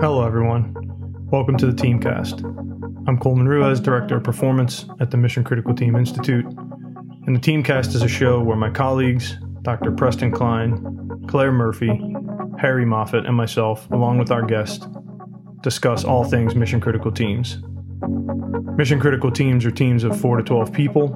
[0.00, 0.74] Hello, everyone.
[1.30, 2.42] Welcome to the Teamcast.
[3.06, 6.44] I'm Coleman Ruiz, Director of Performance at the Mission Critical Team Institute.
[6.44, 9.92] And the Teamcast is a show where my colleagues, Dr.
[9.92, 12.00] Preston Klein, Claire Murphy,
[12.58, 14.88] Harry Moffat, and myself, along with our guest,
[15.62, 17.58] discuss all things mission critical teams.
[18.76, 21.08] Mission critical teams are teams of 4 to 12 people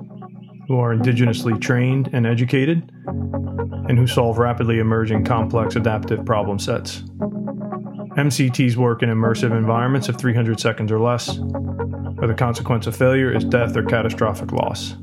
[0.69, 7.03] who are indigenously trained and educated and who solve rapidly emerging complex adaptive problem sets.
[8.19, 13.33] MCTs work in immersive environments of 300 seconds or less, where the consequence of failure
[13.33, 14.97] is death or catastrophic loss.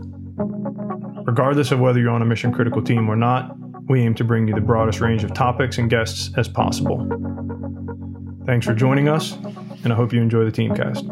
[1.23, 3.55] Regardless of whether you're on a mission critical team or not,
[3.87, 7.07] we aim to bring you the broadest range of topics and guests as possible.
[8.45, 9.31] Thanks for joining us,
[9.85, 11.07] and I hope you enjoy the Teamcast.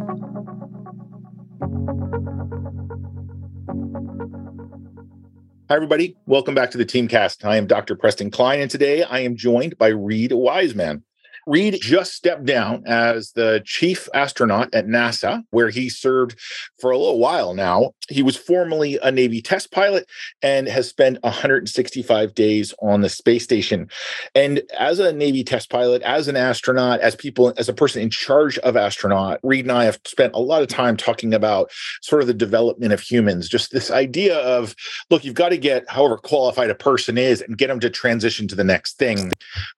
[5.69, 6.17] Hi, everybody.
[6.25, 7.45] Welcome back to the Teamcast.
[7.45, 7.95] I am Dr.
[7.95, 11.05] Preston Klein, and today I am joined by Reid Wiseman.
[11.45, 16.39] Reid just stepped down as the chief astronaut at NASA, where he served
[16.79, 17.91] for a little while now.
[18.09, 20.07] He was formerly a Navy test pilot
[20.41, 23.89] and has spent 165 days on the space station.
[24.35, 28.09] And as a Navy test pilot, as an astronaut, as people, as a person in
[28.09, 32.21] charge of astronaut, Reid and I have spent a lot of time talking about sort
[32.21, 34.75] of the development of humans, just this idea of
[35.09, 38.47] look, you've got to get however qualified a person is and get them to transition
[38.47, 39.31] to the next thing.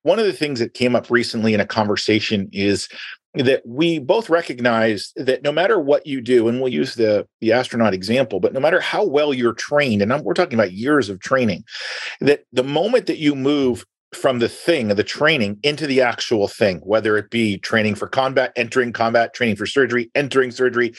[0.03, 2.87] One of the things that came up recently in a conversation is
[3.33, 7.51] that we both recognize that no matter what you do, and we'll use the, the
[7.51, 11.09] astronaut example, but no matter how well you're trained, and I'm, we're talking about years
[11.09, 11.63] of training,
[12.21, 16.77] that the moment that you move from the thing, the training, into the actual thing,
[16.77, 20.93] whether it be training for combat, entering combat, training for surgery, entering surgery,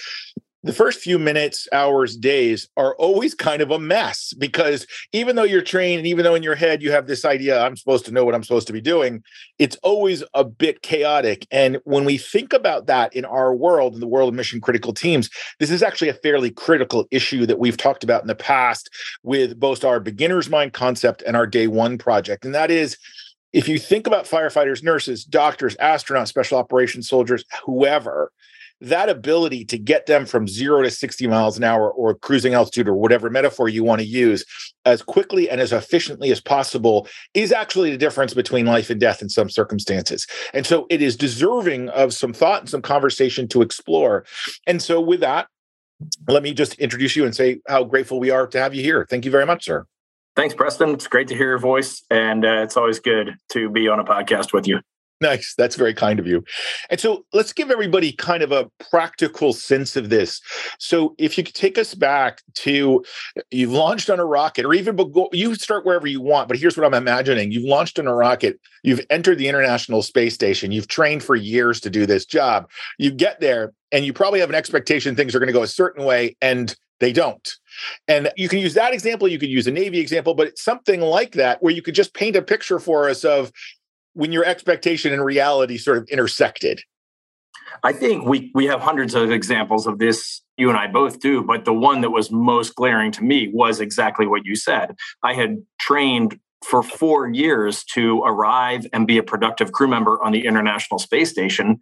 [0.63, 5.45] the first few minutes, hours, days are always kind of a mess because even though
[5.45, 8.11] you're trained and even though in your head you have this idea, I'm supposed to
[8.11, 9.23] know what I'm supposed to be doing,
[9.59, 11.47] it's always a bit chaotic.
[11.51, 14.93] And when we think about that in our world, in the world of mission critical
[14.93, 18.91] teams, this is actually a fairly critical issue that we've talked about in the past
[19.23, 22.45] with both our beginner's mind concept and our day one project.
[22.45, 22.97] And that is,
[23.53, 28.33] if you think about firefighters, nurses, doctors, astronauts, special operations soldiers, whoever,
[28.81, 32.89] that ability to get them from zero to 60 miles an hour or cruising altitude
[32.89, 34.45] or whatever metaphor you want to use
[34.85, 39.23] as quickly and as efficiently as possible is actually the difference between life and death
[39.23, 40.27] in some circumstances.
[40.53, 44.25] And so it is deserving of some thought and some conversation to explore.
[44.67, 45.49] And so with that,
[46.29, 49.07] let me just introduce you and say how grateful we are to have you here.
[49.09, 49.87] Thank you very much, sir.
[50.35, 50.91] Thanks, Preston.
[50.91, 54.05] It's great to hear your voice, and uh, it's always good to be on a
[54.05, 54.81] podcast with you.
[55.21, 55.55] Nice.
[55.57, 56.45] That's very kind of you.
[56.91, 60.43] And so let's give everybody kind of a practical sense of this.
[60.79, 63.03] So if you could take us back to
[63.51, 64.99] you've launched on a rocket, or even
[65.33, 67.51] you start wherever you want, but here's what I'm imagining.
[67.51, 71.81] You've launched on a rocket, you've entered the International Space Station, you've trained for years
[71.81, 72.69] to do this job.
[72.99, 75.69] You get there and you probably have an expectation things are going to go a
[75.69, 77.57] certain way and they don't.
[78.09, 81.01] And you can use that example, you could use a Navy example, but it's something
[81.01, 83.53] like that where you could just paint a picture for us of
[84.17, 86.81] when your expectation and reality sort of intersected?
[87.85, 90.43] I think we we have hundreds of examples of this.
[90.57, 93.79] You and I both do, but the one that was most glaring to me was
[93.79, 94.97] exactly what you said.
[95.23, 100.33] I had trained for four years to arrive and be a productive crew member on
[100.33, 101.79] the International Space Station.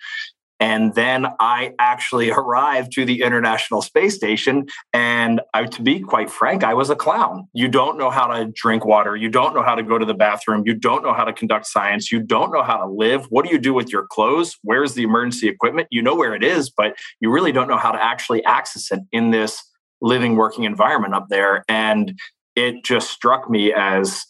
[0.60, 4.66] And then I actually arrived to the International Space Station.
[4.92, 7.48] And I, to be quite frank, I was a clown.
[7.52, 9.16] You don't know how to drink water.
[9.16, 10.62] You don't know how to go to the bathroom.
[10.66, 12.10] You don't know how to conduct science.
[12.12, 13.26] You don't know how to live.
[13.30, 14.56] What do you do with your clothes?
[14.62, 15.88] Where's the emergency equipment?
[15.90, 19.00] You know where it is, but you really don't know how to actually access it
[19.12, 19.62] in this
[20.00, 21.64] living, working environment up there.
[21.68, 22.18] And
[22.56, 24.24] it just struck me as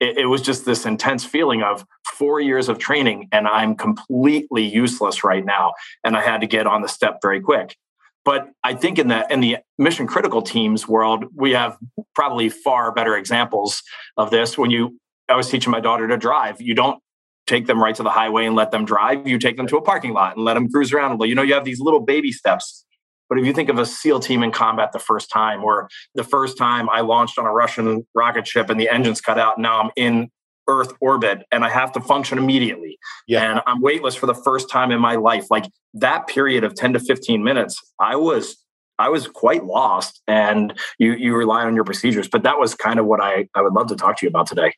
[0.00, 1.84] it, it was just this intense feeling of
[2.14, 5.74] four years of training and I'm completely useless right now.
[6.04, 7.76] And I had to get on the step very quick.
[8.24, 11.78] But I think in the in the mission critical teams world, we have
[12.14, 13.82] probably far better examples
[14.16, 14.58] of this.
[14.58, 14.98] When you
[15.28, 17.00] I was teaching my daughter to drive, you don't
[17.46, 19.28] take them right to the highway and let them drive.
[19.28, 21.20] You take them to a parking lot and let them cruise around.
[21.22, 22.84] You know, you have these little baby steps
[23.28, 26.24] but if you think of a SEAL team in combat the first time, or the
[26.24, 29.80] first time I launched on a Russian rocket ship and the engines cut out, now
[29.80, 30.30] I'm in
[30.68, 32.98] Earth orbit and I have to function immediately.
[33.28, 33.50] Yeah.
[33.50, 35.46] And I'm weightless for the first time in my life.
[35.50, 38.56] Like that period of 10 to 15 minutes, I was
[38.98, 42.28] I was quite lost and you you rely on your procedures.
[42.28, 44.46] But that was kind of what I, I would love to talk to you about
[44.46, 44.72] today.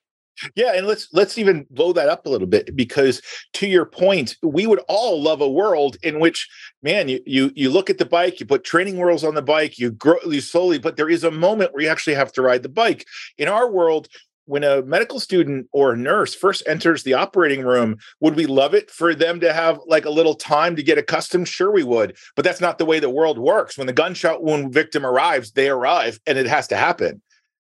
[0.54, 3.22] Yeah, and let's let's even blow that up a little bit because
[3.54, 6.48] to your point, we would all love a world in which,
[6.82, 9.78] man, you you you look at the bike, you put training wheels on the bike,
[9.78, 12.62] you grow you slowly, but there is a moment where you actually have to ride
[12.62, 13.06] the bike.
[13.36, 14.08] In our world,
[14.46, 18.74] when a medical student or a nurse first enters the operating room, would we love
[18.74, 21.48] it for them to have like a little time to get accustomed?
[21.48, 22.16] Sure, we would.
[22.34, 23.76] But that's not the way the world works.
[23.76, 27.20] When the gunshot wound victim arrives, they arrive and it has to happen.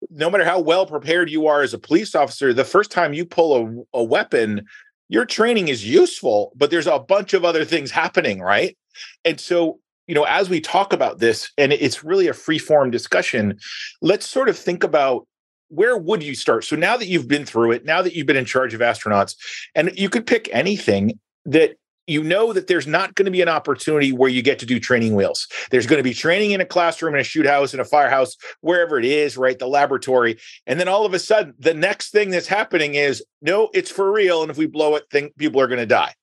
[0.09, 3.27] No matter how well prepared you are as a police officer, the first time you
[3.27, 4.67] pull a, a weapon,
[5.09, 8.77] your training is useful, but there's a bunch of other things happening, right?
[9.25, 9.81] And so
[10.11, 13.57] you know, as we talk about this, and it's really a free form discussion,
[14.03, 15.25] let's sort of think about
[15.69, 16.65] where would you start?
[16.65, 19.37] So now that you've been through it, now that you've been in charge of astronauts,
[19.77, 21.77] and you could pick anything that
[22.11, 24.81] you know that there's not going to be an opportunity where you get to do
[24.81, 25.47] training wheels.
[25.71, 28.37] There's going to be training in a classroom, in a shoot house, in a firehouse,
[28.61, 29.59] wherever it is, right?
[29.59, 30.39] The laboratory.
[30.67, 34.13] And then all of a sudden, the next thing that's happening is no, it's for
[34.13, 34.43] real.
[34.43, 36.15] And if we blow it, think people are going to die.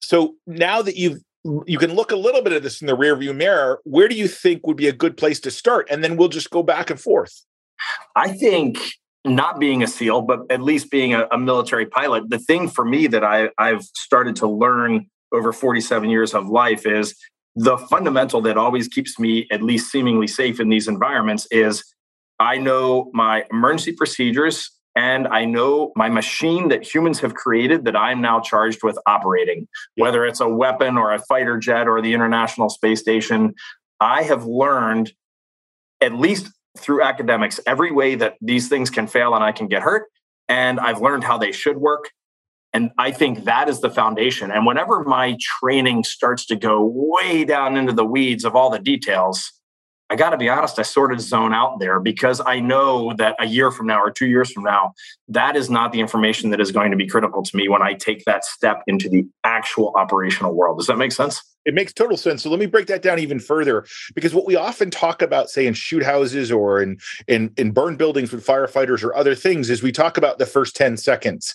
[0.00, 1.22] So now that you've
[1.66, 3.80] you can look a little bit of this in the rearview mirror.
[3.84, 5.86] Where do you think would be a good place to start?
[5.90, 7.44] And then we'll just go back and forth.
[8.16, 8.78] I think
[9.26, 12.84] not being a SEAL, but at least being a, a military pilot, the thing for
[12.84, 17.14] me that I, I've started to learn over 47 years of life is
[17.56, 21.82] the fundamental that always keeps me at least seemingly safe in these environments is
[22.38, 27.96] I know my emergency procedures and I know my machine that humans have created that
[27.96, 32.14] I'm now charged with operating, whether it's a weapon or a fighter jet or the
[32.14, 33.54] International Space Station.
[34.00, 35.12] I have learned,
[36.00, 39.82] at least through academics, every way that these things can fail and I can get
[39.82, 40.06] hurt.
[40.48, 42.10] And I've learned how they should work.
[42.72, 44.50] And I think that is the foundation.
[44.50, 48.78] And whenever my training starts to go way down into the weeds of all the
[48.78, 49.52] details,
[50.08, 53.34] I got to be honest, I sort of zone out there because I know that
[53.40, 54.92] a year from now or two years from now,
[55.28, 57.94] that is not the information that is going to be critical to me when I
[57.94, 60.78] take that step into the actual operational world.
[60.78, 61.42] Does that make sense?
[61.66, 62.44] It makes total sense.
[62.44, 63.84] So let me break that down even further
[64.14, 67.96] because what we often talk about, say in shoot houses or in in in burn
[67.96, 71.54] buildings with firefighters or other things, is we talk about the first 10 seconds.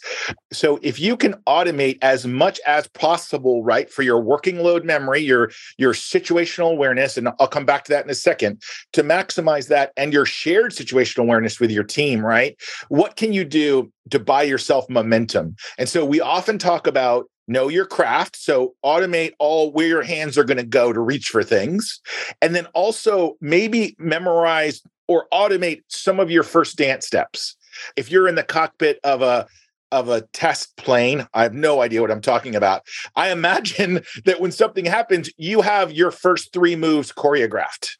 [0.52, 5.22] So if you can automate as much as possible, right, for your working load memory,
[5.22, 8.62] your your situational awareness, and I'll come back to that in a second,
[8.92, 12.58] to maximize that and your shared situational awareness with your team, right?
[12.90, 15.56] What can you do to buy yourself momentum?
[15.78, 20.38] And so we often talk about know your craft so automate all where your hands
[20.38, 22.00] are going to go to reach for things.
[22.42, 27.56] And then also maybe memorize or automate some of your first dance steps.
[27.96, 29.48] If you're in the cockpit of a
[29.92, 32.82] of a test plane i have no idea what i'm talking about.
[33.18, 37.98] I imagine that when something happens you have your first three moves choreographed.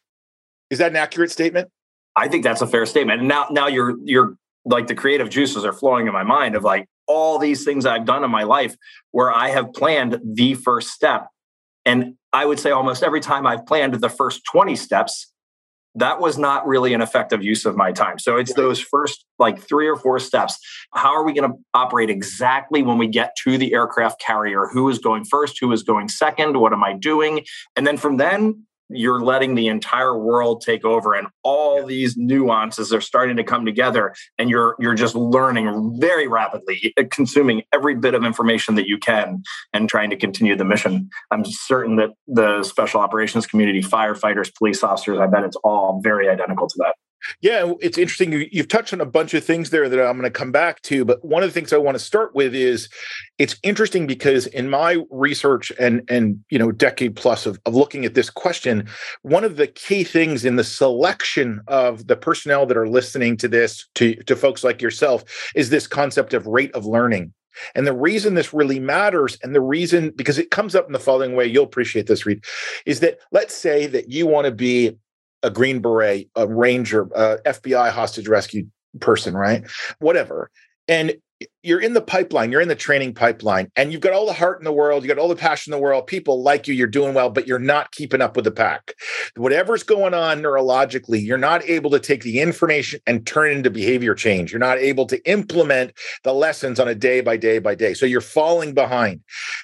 [0.70, 1.68] Is that an accurate statement?
[2.16, 3.22] I think that's a fair statement.
[3.24, 6.88] Now now you're you're like the creative juices are flowing in my mind of like
[7.06, 8.76] all these things I've done in my life
[9.10, 11.28] where I have planned the first step.
[11.84, 15.32] And I would say almost every time I've planned the first 20 steps,
[15.94, 18.18] that was not really an effective use of my time.
[18.18, 20.58] So it's those first like three or four steps.
[20.94, 24.68] How are we going to operate exactly when we get to the aircraft carrier?
[24.72, 25.58] Who is going first?
[25.60, 26.58] Who is going second?
[26.58, 27.44] What am I doing?
[27.76, 32.92] And then from then, you're letting the entire world take over and all these nuances
[32.92, 37.94] are starting to come together and you're you're just learning very rapidly uh, consuming every
[37.94, 39.42] bit of information that you can
[39.72, 41.08] and trying to continue the mission.
[41.30, 46.28] I'm certain that the special operations community firefighters police officers i bet it's all very
[46.28, 46.94] identical to that
[47.40, 48.32] yeah, it's interesting.
[48.32, 50.82] You, have touched on a bunch of things there that I'm going to come back
[50.82, 52.88] to, but one of the things I want to start with is
[53.38, 58.04] it's interesting because in my research and and you know decade plus of, of looking
[58.04, 58.88] at this question,
[59.22, 63.48] one of the key things in the selection of the personnel that are listening to
[63.48, 65.24] this to to folks like yourself
[65.54, 67.32] is this concept of rate of learning.
[67.74, 70.98] And the reason this really matters, and the reason because it comes up in the
[70.98, 72.44] following way, you'll appreciate this, Reid,
[72.86, 74.96] is that let's say that you want to be
[75.42, 78.66] a Green Beret, a Ranger, a FBI hostage rescue
[79.00, 79.64] person, right?
[79.98, 80.50] Whatever.
[80.88, 81.14] And
[81.62, 84.58] you're in the pipeline, you're in the training pipeline, and you've got all the heart
[84.58, 86.86] in the world, you got all the passion in the world, people like you, you're
[86.86, 88.94] doing well, but you're not keeping up with the pack.
[89.36, 93.70] Whatever's going on neurologically, you're not able to take the information and turn it into
[93.70, 94.52] behavior change.
[94.52, 95.92] You're not able to implement
[96.24, 97.94] the lessons on a day by day by day.
[97.94, 99.20] So you're falling behind.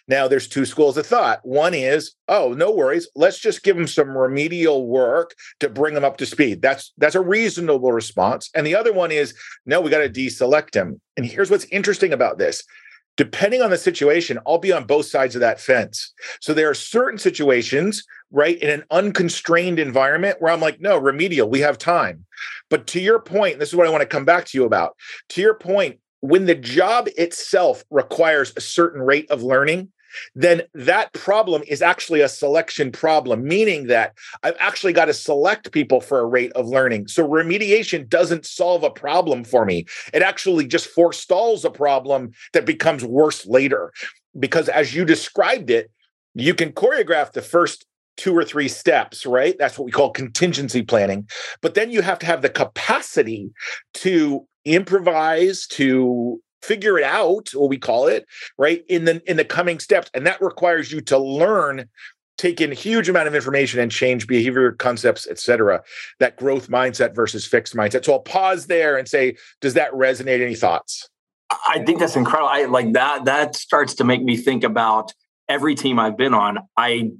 [0.06, 1.40] Now, there's two schools of thought.
[1.42, 6.04] One is, oh, no worries, let's just give them some remedial work to bring them
[6.04, 6.62] up to speed.
[6.62, 8.50] That's that's a reasonable response.
[8.54, 9.35] And the other one is,
[9.66, 11.00] no, we got to deselect them.
[11.16, 12.62] And here's what's interesting about this
[13.18, 16.14] depending on the situation, I'll be on both sides of that fence.
[16.40, 21.50] So there are certain situations, right, in an unconstrained environment where I'm like, no, remedial,
[21.50, 22.25] we have time.
[22.70, 24.96] But to your point, this is what I want to come back to you about.
[25.30, 29.90] To your point, when the job itself requires a certain rate of learning,
[30.34, 35.72] then that problem is actually a selection problem, meaning that I've actually got to select
[35.72, 37.08] people for a rate of learning.
[37.08, 39.86] So remediation doesn't solve a problem for me.
[40.12, 43.92] It actually just forestalls a problem that becomes worse later.
[44.38, 45.90] Because as you described it,
[46.34, 47.86] you can choreograph the first
[48.16, 49.56] two or three steps, right?
[49.58, 51.28] That's what we call contingency planning.
[51.62, 53.50] But then you have to have the capacity
[53.94, 58.84] to improvise, to figure it out, what we call it, right?
[58.88, 60.10] In the in the coming steps.
[60.14, 61.88] And that requires you to learn
[62.36, 65.82] take in a huge amount of information and change behavior concepts, et cetera.
[66.20, 68.04] That growth mindset versus fixed mindset.
[68.04, 70.40] So I'll pause there and say, does that resonate?
[70.40, 71.08] Any thoughts?
[71.50, 72.48] I think that's incredible.
[72.48, 73.24] I like that.
[73.24, 75.12] That starts to make me think about
[75.48, 76.58] every team I've been on.
[76.76, 77.10] I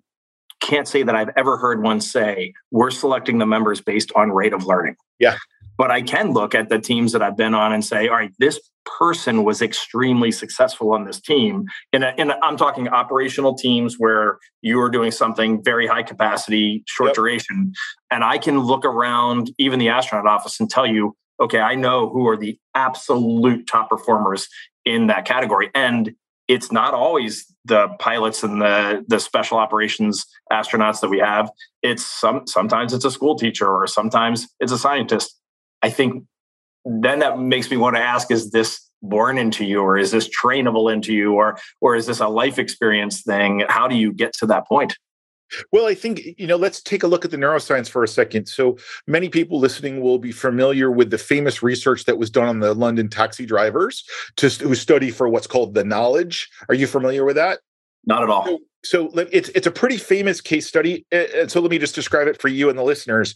[0.61, 4.52] can't say that I've ever heard one say, we're selecting the members based on rate
[4.52, 4.97] of learning.
[5.18, 5.37] Yeah.
[5.78, 8.32] But I can look at the teams that I've been on and say, all right,
[8.38, 8.61] this
[8.99, 11.66] person was extremely successful on this team.
[11.94, 17.11] Uh, and I'm talking operational teams where you are doing something very high capacity, short
[17.11, 17.14] yep.
[17.14, 17.73] duration.
[18.11, 22.08] And I can look around even the astronaut office and tell you, okay, I know
[22.11, 24.49] who are the absolute top performers
[24.85, 25.70] in that category.
[25.75, 26.14] And
[26.49, 31.50] it's not always the pilots and the the special operations astronauts that we have
[31.82, 35.38] it's some sometimes it's a school teacher or sometimes it's a scientist
[35.82, 36.25] i think
[36.85, 40.28] then that makes me want to ask is this born into you or is this
[40.28, 44.32] trainable into you or or is this a life experience thing how do you get
[44.32, 44.97] to that point
[45.73, 48.49] well, I think, you know, let's take a look at the neuroscience for a second.
[48.49, 52.61] So many people listening will be familiar with the famous research that was done on
[52.61, 54.04] the London taxi drivers
[54.37, 56.49] to, who study for what's called the knowledge.
[56.68, 57.61] Are you familiar with that?
[58.09, 58.45] Not at all.
[58.85, 61.05] So, so it's it's a pretty famous case study.
[61.12, 63.35] And so let me just describe it for you and the listeners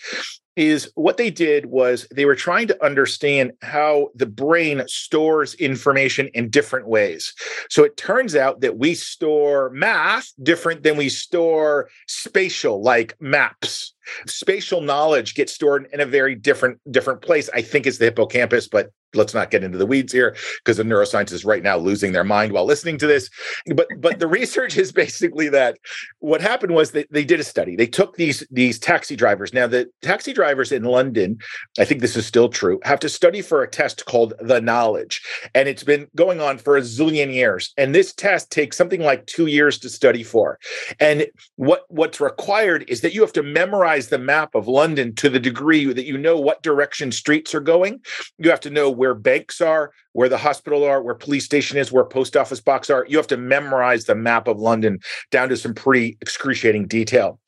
[0.57, 6.29] is what they did was they were trying to understand how the brain stores information
[6.35, 7.33] in different ways.
[7.71, 13.95] So it turns out that we store math different than we store spatial, like maps.
[14.27, 17.49] Spatial knowledge gets stored in a very different different place.
[17.55, 20.83] I think it's the hippocampus, but let's not get into the weeds here because the
[20.83, 23.29] neuroscientists is right now losing their mind while listening to this.
[23.75, 25.79] But but the research is basically that
[26.21, 27.77] what happened was that they did a study.
[27.77, 29.53] They took these these taxi drivers.
[29.53, 31.39] Now the taxi drivers in London,
[31.79, 35.21] I think this is still true, have to study for a test called the knowledge.
[35.55, 37.73] And it's been going on for a zillion years.
[37.77, 40.59] And this test takes something like 2 years to study for.
[41.01, 41.27] And
[41.57, 45.41] what what's required is that you have to memorize the map of London to the
[45.41, 48.01] degree that you know what direction streets are going.
[48.39, 51.93] You have to know where banks are, where the hospital are, where police station is,
[51.93, 53.07] where post office box are.
[53.09, 57.39] You have to memorize the map of London down to some pretty excruciating detail.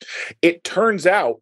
[0.41, 1.41] It turns out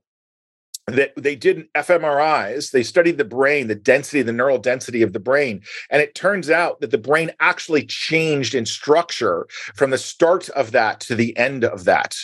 [0.88, 5.20] that they did fMRIs, they studied the brain, the density, the neural density of the
[5.20, 5.62] brain.
[5.90, 10.72] And it turns out that the brain actually changed in structure from the start of
[10.72, 12.16] that to the end of that.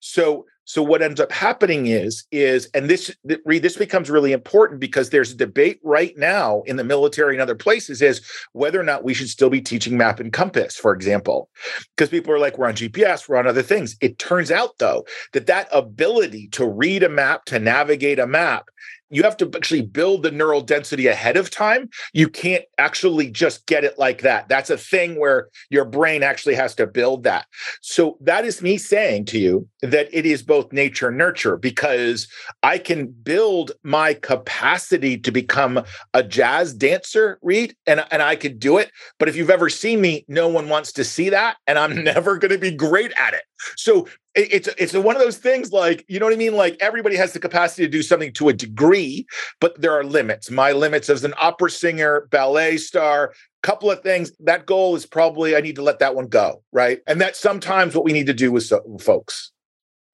[0.00, 4.80] So so what ends up happening is is and this Reid this becomes really important
[4.80, 8.84] because there's a debate right now in the military and other places is whether or
[8.84, 11.50] not we should still be teaching map and compass for example.
[11.96, 13.96] Because people are like we're on GPS we're on other things.
[14.00, 18.68] It turns out though that that ability to read a map to navigate a map
[19.10, 21.88] you have to actually build the neural density ahead of time.
[22.12, 24.48] You can't actually just get it like that.
[24.48, 27.46] That's a thing where your brain actually has to build that.
[27.82, 32.28] So that is me saying to you that it is both nature and nurture because
[32.62, 38.58] I can build my capacity to become a jazz dancer, Reid, and, and I could
[38.58, 38.90] do it.
[39.18, 41.56] But if you've ever seen me, no one wants to see that.
[41.66, 43.42] And I'm never going to be great at it.
[43.76, 46.54] So it's it's one of those things like you know what I mean.
[46.54, 49.26] Like everybody has the capacity to do something to a degree,
[49.60, 50.50] but there are limits.
[50.50, 54.32] My limits as an opera singer, ballet star, couple of things.
[54.40, 57.00] That goal is probably I need to let that one go, right?
[57.06, 59.52] And that's sometimes what we need to do with folks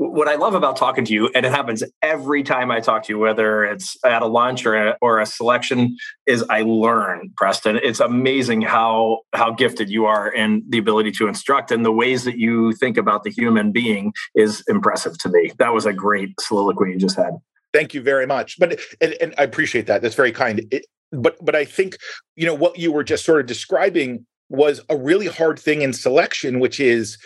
[0.01, 3.13] what I love about talking to you, and it happens every time I talk to
[3.13, 5.95] you, whether it's at a lunch or a, or a selection,
[6.27, 7.79] is I learn, Preston.
[7.83, 12.25] It's amazing how how gifted you are in the ability to instruct, and the ways
[12.25, 15.53] that you think about the human being is impressive to me.
[15.59, 17.35] That was a great soliloquy you just had.
[17.75, 18.59] Thank you very much.
[18.59, 20.01] But and, and I appreciate that.
[20.01, 20.63] That's very kind.
[20.71, 21.99] It, but but I think
[22.37, 25.93] you know what you were just sort of describing was a really hard thing in
[25.93, 27.19] selection, which is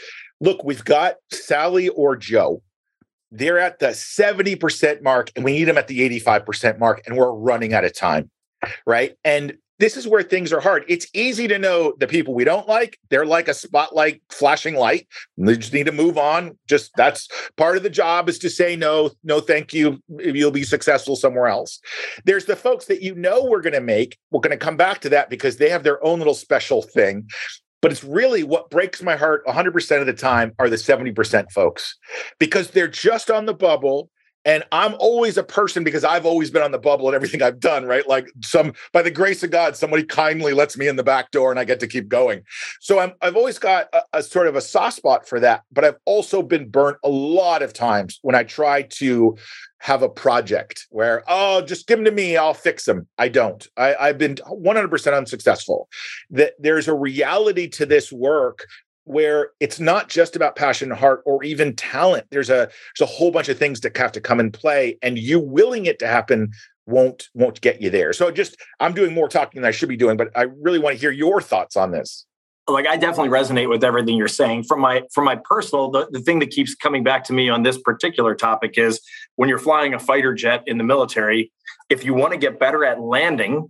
[0.45, 2.63] look, we've got Sally or Joe.
[3.31, 7.33] They're at the 70% mark, and we need them at the 85% mark, and we're
[7.33, 8.31] running out of time.
[8.87, 9.15] Right.
[9.25, 10.85] And this is where things are hard.
[10.87, 12.97] It's easy to know the people we don't like.
[13.11, 15.09] They're like a spotlight flashing light.
[15.37, 16.57] They just need to move on.
[16.69, 20.01] Just that's part of the job is to say no, no, thank you.
[20.09, 21.81] You'll be successful somewhere else.
[22.25, 24.17] There's the folks that you know we're going to make.
[24.31, 27.27] We're going to come back to that because they have their own little special thing
[27.85, 31.99] But it's really what breaks my heart 100% of the time are the 70% folks
[32.39, 34.09] because they're just on the bubble
[34.45, 37.61] and I'm always a person because I've always been on the bubble and everything I've
[37.61, 38.07] done, right?
[38.07, 41.51] Like some by the grace of God, somebody kindly lets me in the back door
[41.51, 42.43] and I get to keep going.
[42.81, 45.63] So I'm I've always got a, a sort of a soft spot for that.
[45.73, 49.37] But I've also been burnt a lot of times when I try to
[49.85, 53.07] have a project where, oh, just give them to me, I'll fix them.
[53.19, 53.67] I don't.
[53.77, 55.91] I, I've been 100% unsuccessful.
[56.31, 58.67] That there's a reality to this work
[59.05, 62.27] where it's not just about passion and heart or even talent.
[62.31, 65.19] There's a there's a whole bunch of things that have to come in play, and
[65.19, 66.53] you willing it to happen
[66.87, 68.13] won't won't get you there.
[68.13, 70.97] So just I'm doing more talking than I should be doing, but I really want
[70.97, 72.27] to hear your thoughts on this.
[72.67, 74.65] Like I definitely resonate with everything you're saying.
[74.65, 77.63] From my from my personal, the, the thing that keeps coming back to me on
[77.63, 79.01] this particular topic is
[79.37, 81.53] when you're flying a fighter jet in the military,
[81.91, 83.69] if you want to get better at landing,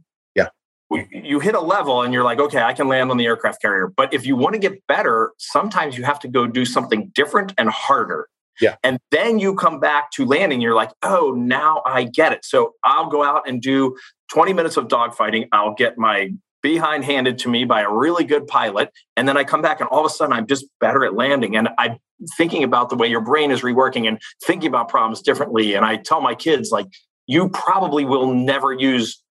[0.91, 3.93] you hit a level and you're like, okay, I can land on the aircraft carrier.
[3.95, 7.53] But if you want to get better, sometimes you have to go do something different
[7.59, 8.29] and harder.
[8.61, 8.77] Yeah.
[8.85, 12.45] And then you come back to landing, you're like, oh, now I get it.
[12.45, 13.97] So I'll go out and do
[14.33, 15.49] 20 minutes of dogfighting.
[15.53, 16.31] I'll get my
[16.63, 18.91] behind handed to me by a really good pilot.
[19.17, 21.57] And then I come back and all of a sudden I'm just better at landing.
[21.57, 21.99] And I'm
[22.37, 25.75] thinking about the way your brain is reworking and thinking about problems differently.
[25.75, 26.87] And I tell my kids, like,
[27.27, 29.23] you probably will never use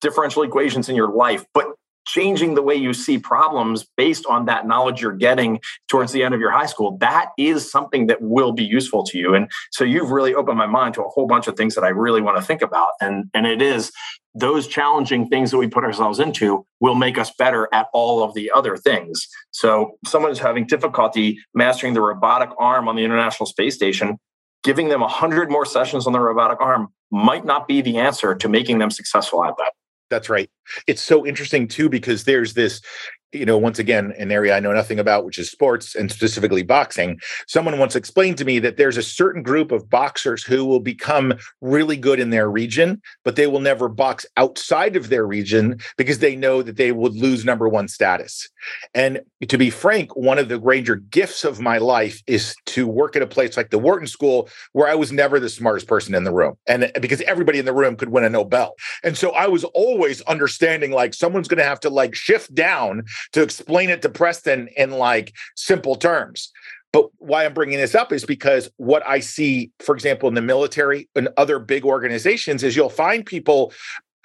[0.00, 1.66] differential equations in your life, but
[2.06, 6.34] changing the way you see problems based on that knowledge you're getting towards the end
[6.34, 9.34] of your high school that is something that will be useful to you.
[9.34, 11.88] And so you've really opened my mind to a whole bunch of things that i
[11.88, 12.88] really want to think about.
[13.00, 13.92] And and it is
[14.34, 18.32] those challenging things that we put ourselves into will make us better at all of
[18.34, 19.26] the other things.
[19.50, 24.18] So someone who's having difficulty mastering the robotic arm on the international space station
[24.62, 28.48] giving them 100 more sessions on the robotic arm might not be the answer to
[28.48, 29.72] making them successful at that
[30.10, 30.50] that's right.
[30.86, 32.82] It's so interesting too because there's this
[33.32, 36.62] you know, once again, an area I know nothing about, which is sports and specifically
[36.62, 37.20] boxing.
[37.46, 41.34] Someone once explained to me that there's a certain group of boxers who will become
[41.60, 46.18] really good in their region, but they will never box outside of their region because
[46.18, 48.48] they know that they would lose number one status.
[48.94, 53.16] And to be frank, one of the greater gifts of my life is to work
[53.16, 56.24] at a place like the Wharton School, where I was never the smartest person in
[56.24, 56.54] the room.
[56.66, 58.74] And uh, because everybody in the room could win a Nobel.
[59.04, 63.04] And so I was always understanding like someone's going to have to like shift down
[63.32, 66.52] to explain it to Preston in like simple terms.
[66.92, 70.42] But why I'm bringing this up is because what I see, for example, in the
[70.42, 73.72] military and other big organizations, is you'll find people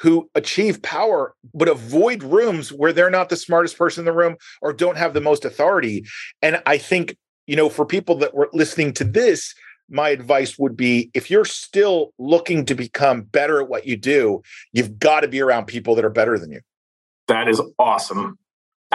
[0.01, 4.35] who achieve power but avoid rooms where they're not the smartest person in the room
[4.61, 6.05] or don't have the most authority.
[6.41, 7.15] And I think,
[7.47, 9.53] you know, for people that were listening to this,
[9.89, 14.41] my advice would be if you're still looking to become better at what you do,
[14.73, 16.61] you've got to be around people that are better than you.
[17.27, 18.37] That is awesome.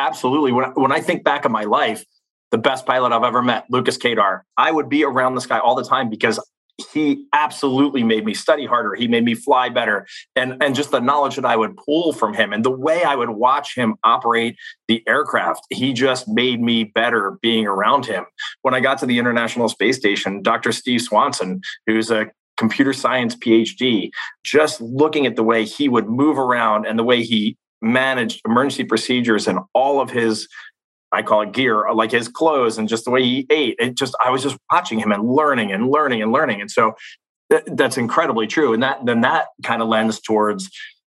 [0.01, 0.51] Absolutely.
[0.51, 2.05] When, when I think back of my life,
[2.51, 5.75] the best pilot I've ever met, Lucas Kadar, I would be around this guy all
[5.75, 6.41] the time because
[6.95, 8.95] he absolutely made me study harder.
[8.95, 10.07] He made me fly better.
[10.35, 13.15] And, and just the knowledge that I would pull from him and the way I
[13.15, 14.57] would watch him operate
[14.89, 18.25] the aircraft, he just made me better being around him.
[18.63, 20.73] When I got to the International Space Station, Dr.
[20.73, 24.11] Steve Swanson, who's a computer science PhD,
[24.45, 28.85] just looking at the way he would move around and the way he managed emergency
[28.85, 30.49] procedures and all of his
[31.13, 33.77] I call it gear, uh, like his clothes and just the way he ate.
[33.79, 36.61] It just I was just watching him and learning and learning and learning.
[36.61, 36.95] And so
[37.51, 38.73] th- that's incredibly true.
[38.73, 40.71] And that then that kind of lends towards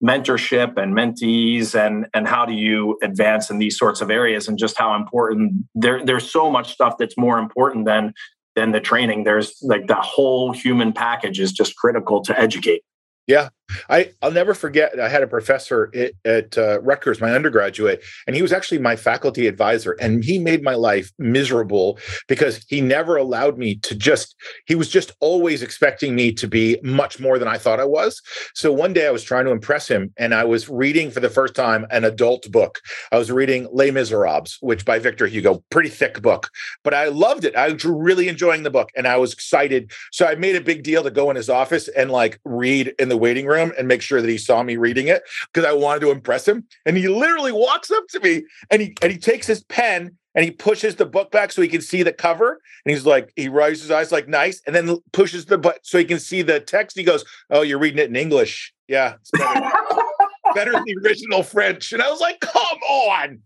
[0.03, 4.57] mentorship and mentees and and how do you advance in these sorts of areas and
[4.57, 8.13] just how important there there's so much stuff that's more important than
[8.55, 9.23] than the training.
[9.23, 12.81] There's like the whole human package is just critical to educate.
[13.27, 13.49] Yeah,
[13.89, 14.99] I I'll never forget.
[14.99, 18.95] I had a professor at, at uh, Rutgers, my undergraduate, and he was actually my
[18.95, 24.35] faculty advisor, and he made my life miserable because he never allowed me to just.
[24.65, 28.21] He was just always expecting me to be much more than I thought I was.
[28.53, 31.29] So one day I was trying to impress him, and I was reading for the
[31.29, 32.79] first time an adult book.
[33.11, 36.49] I was reading Les Miserables, which by Victor Hugo, pretty thick book,
[36.83, 37.55] but I loved it.
[37.55, 39.91] I was really enjoying the book, and I was excited.
[40.11, 43.09] So I made a big deal to go in his office and like read in
[43.09, 45.99] the waiting room and make sure that he saw me reading it because I wanted
[46.01, 46.65] to impress him.
[46.85, 50.45] And he literally walks up to me and he and he takes his pen and
[50.45, 52.61] he pushes the book back so he can see the cover.
[52.85, 55.97] And he's like, he raises his eyes like nice, and then pushes the but so
[55.97, 56.97] he can see the text.
[56.97, 58.73] He goes, "Oh, you're reading it in English?
[58.87, 59.71] Yeah, it's better,
[60.55, 63.39] better than the original French." And I was like, "Come on."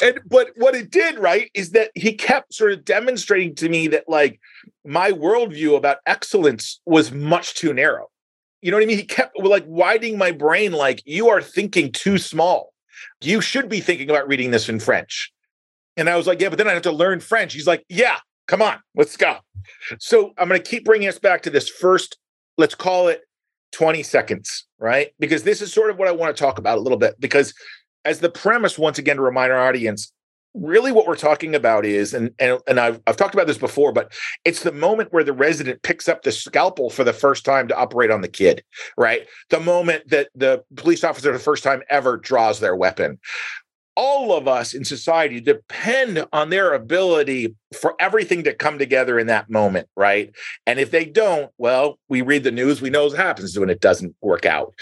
[0.00, 3.88] And but what it did, right, is that he kept sort of demonstrating to me
[3.88, 4.40] that like
[4.84, 8.08] my worldview about excellence was much too narrow.
[8.62, 8.98] You know what I mean?
[8.98, 12.72] He kept like widening my brain, like, you are thinking too small.
[13.22, 15.32] You should be thinking about reading this in French.
[15.96, 17.52] And I was like, yeah, but then I have to learn French.
[17.52, 19.38] He's like, yeah, come on, let's go.
[19.98, 22.18] So I'm going to keep bringing us back to this first,
[22.58, 23.22] let's call it
[23.72, 25.12] 20 seconds, right?
[25.18, 27.14] Because this is sort of what I want to talk about a little bit.
[27.20, 27.54] Because
[28.04, 30.12] as the premise, once again, to remind our audience,
[30.54, 33.92] really what we're talking about is and and, and I've, I've talked about this before
[33.92, 34.12] but
[34.44, 37.76] it's the moment where the resident picks up the scalpel for the first time to
[37.76, 38.64] operate on the kid
[38.96, 43.18] right the moment that the police officer the first time ever draws their weapon
[43.96, 49.26] all of us in society depend on their ability for everything to come together in
[49.26, 50.34] that moment, right?
[50.66, 53.80] And if they don't, well, we read the news, we know what happens when it
[53.80, 54.74] doesn't work out.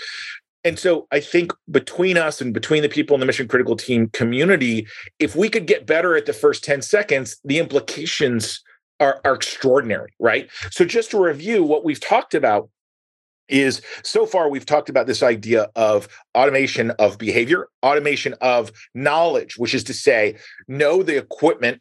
[0.65, 4.09] And so I think between us and between the people in the mission critical team
[4.09, 4.87] community,
[5.19, 8.63] if we could get better at the first 10 seconds, the implications
[9.01, 10.51] are, are extraordinary, right?
[10.71, 12.69] So just to review what we've talked about
[13.49, 19.57] is so far we've talked about this idea of automation of behavior, automation of knowledge,
[19.57, 21.81] which is to say, know the equipment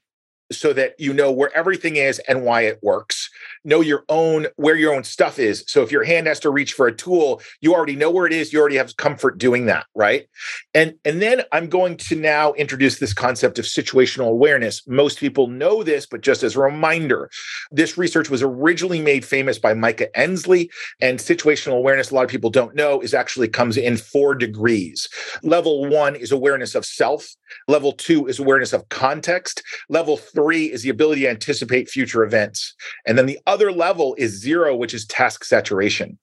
[0.52, 3.30] so that you know where everything is and why it works.
[3.64, 5.64] Know your own where your own stuff is.
[5.68, 8.34] So if your hand has to reach for a tool you already know where it
[8.34, 10.28] is you already have comfort doing that right?
[10.74, 14.86] And and then i'm going to now introduce this concept of situational awareness.
[14.88, 17.30] Most people know this but just as a reminder
[17.72, 20.70] this research was originally made famous by Mica Endsley
[21.02, 25.08] and situational awareness a lot of people don't know is actually comes in four degrees.
[25.44, 27.36] Level one is awareness of self.
[27.68, 29.64] Level two is awareness of context.
[29.90, 32.76] Level Three is the ability to anticipate future events.
[33.08, 36.20] And then the other level is zero, which is task saturation.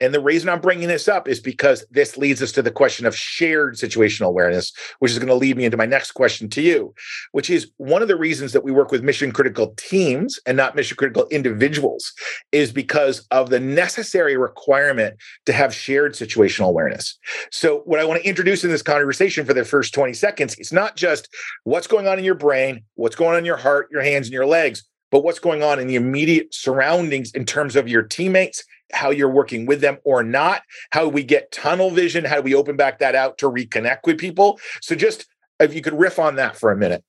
[0.00, 3.06] And the reason I'm bringing this up is because this leads us to the question
[3.06, 6.62] of shared situational awareness, which is going to lead me into my next question to
[6.62, 6.94] you,
[7.32, 10.76] which is one of the reasons that we work with mission critical teams and not
[10.76, 12.12] mission critical individuals
[12.52, 17.18] is because of the necessary requirement to have shared situational awareness.
[17.50, 20.72] So, what I want to introduce in this conversation for the first 20 seconds is
[20.72, 21.28] not just
[21.64, 24.32] what's going on in your brain, what's going on in your heart, your hands, and
[24.32, 28.64] your legs, but what's going on in the immediate surroundings in terms of your teammates
[28.92, 32.54] how you're working with them or not, how we get tunnel vision, how do we
[32.54, 34.58] open back that out to reconnect with people.
[34.80, 35.26] So just
[35.58, 37.04] if you could riff on that for a minute.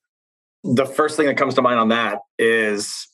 [0.64, 3.08] The first thing that comes to mind on that is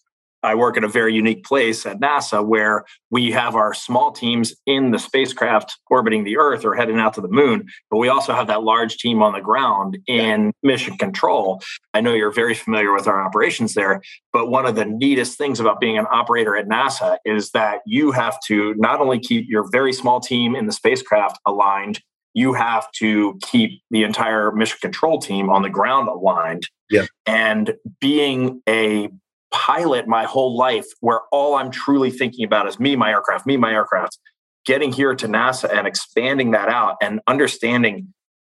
[0.48, 4.56] I work at a very unique place at NASA where we have our small teams
[4.66, 8.34] in the spacecraft orbiting the Earth or heading out to the moon, but we also
[8.34, 11.62] have that large team on the ground in mission control.
[11.94, 15.60] I know you're very familiar with our operations there, but one of the neatest things
[15.60, 19.70] about being an operator at NASA is that you have to not only keep your
[19.70, 22.00] very small team in the spacecraft aligned,
[22.34, 26.70] you have to keep the entire mission control team on the ground aligned.
[26.90, 27.06] Yeah.
[27.26, 29.10] And being a
[29.52, 33.58] pilot my whole life where all I'm truly thinking about is me, my aircraft, me,
[33.58, 34.18] my aircraft.
[34.66, 38.14] Getting here to NASA and expanding that out and understanding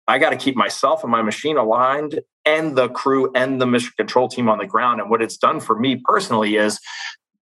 [0.09, 3.93] I got to keep myself and my machine aligned and the crew and the mission
[3.97, 5.01] control team on the ground.
[5.01, 6.81] And what it's done for me personally is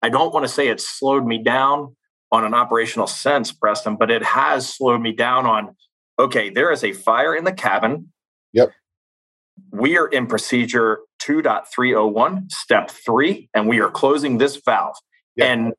[0.03, 1.97] I don't want to say it slowed me down
[2.31, 5.75] on an operational sense, Preston, but it has slowed me down on
[6.19, 8.13] okay, there is a fire in the cabin.
[8.53, 8.73] Yep.
[9.73, 14.97] We are in procedure 2.301, step three, and we are closing this valve.
[15.37, 15.47] Yeah.
[15.47, 15.73] And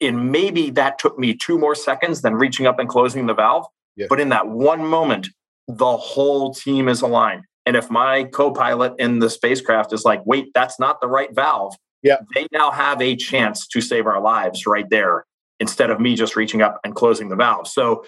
[0.00, 3.66] in maybe that took me two more seconds than reaching up and closing the valve.
[3.96, 4.06] Yeah.
[4.08, 5.28] But in that one moment,
[5.68, 7.44] the whole team is aligned.
[7.64, 11.34] And if my co pilot in the spacecraft is like, wait, that's not the right
[11.34, 12.18] valve, yeah.
[12.34, 15.24] they now have a chance to save our lives right there
[15.58, 17.66] instead of me just reaching up and closing the valve.
[17.66, 18.04] So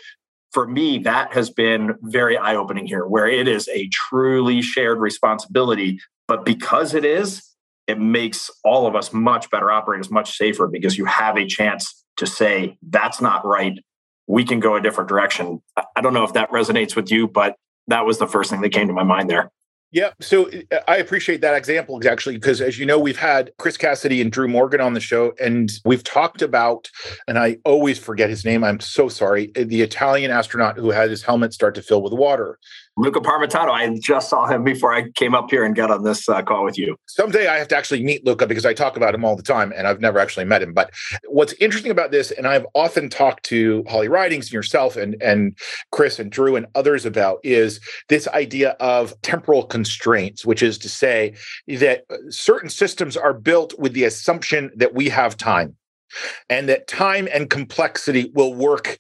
[0.53, 4.99] for me, that has been very eye opening here, where it is a truly shared
[4.99, 7.43] responsibility but because it is,
[7.89, 12.05] it makes all of us much better operators, much safer because you have a chance
[12.19, 13.79] to say, that's not right.
[14.27, 15.63] We can go a different direction.
[15.97, 17.57] I don't know if that resonates with you, but
[17.87, 19.51] that was the first thing that came to my mind there.
[19.91, 23.79] Yeah, so uh, I appreciate that example actually because as you know we've had Chris
[23.79, 26.91] Cassidy and Drew Morgan on the show and we've talked about
[27.27, 31.23] and I always forget his name I'm so sorry the Italian astronaut who had his
[31.23, 32.59] helmet start to fill with water.
[32.99, 33.71] Luca Parmitano.
[33.71, 36.65] I just saw him before I came up here and got on this uh, call
[36.65, 36.97] with you.
[37.07, 39.73] Someday I have to actually meet Luca because I talk about him all the time
[39.77, 40.75] and I've never actually met him.
[40.75, 40.91] But
[41.29, 45.57] what's interesting about this, and I've often talked to Holly Ridings and yourself and, and
[45.93, 50.89] Chris and Drew and others about, is this idea of temporal constraints, which is to
[50.89, 51.35] say
[51.69, 55.77] that certain systems are built with the assumption that we have time
[56.49, 58.99] and that time and complexity will work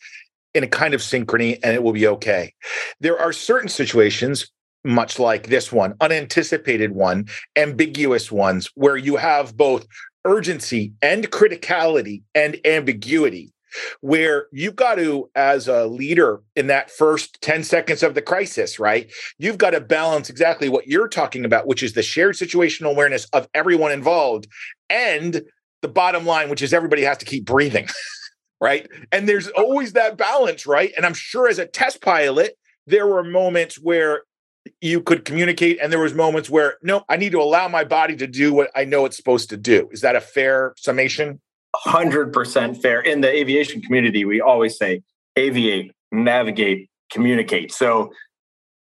[0.54, 2.52] in a kind of synchrony and it will be okay.
[3.00, 4.50] There are certain situations,
[4.84, 9.86] much like this one, unanticipated one, ambiguous ones, where you have both
[10.24, 13.52] urgency and criticality and ambiguity.
[14.00, 18.78] where you've got to, as a leader in that first 10 seconds of the crisis,
[18.78, 19.12] right?
[19.38, 23.26] You've got to balance exactly what you're talking about, which is the shared situational awareness
[23.32, 24.48] of everyone involved
[24.88, 25.42] and
[25.82, 27.88] the bottom line, which is everybody has to keep breathing.
[28.60, 28.88] right.
[29.12, 30.92] And there's always that balance, right?
[30.96, 34.22] And I'm sure as a test pilot, there were moments where
[34.80, 38.14] you could communicate and there was moments where no i need to allow my body
[38.14, 41.40] to do what i know it's supposed to do is that a fair summation
[41.86, 45.02] 100% fair in the aviation community we always say
[45.36, 48.10] aviate navigate communicate so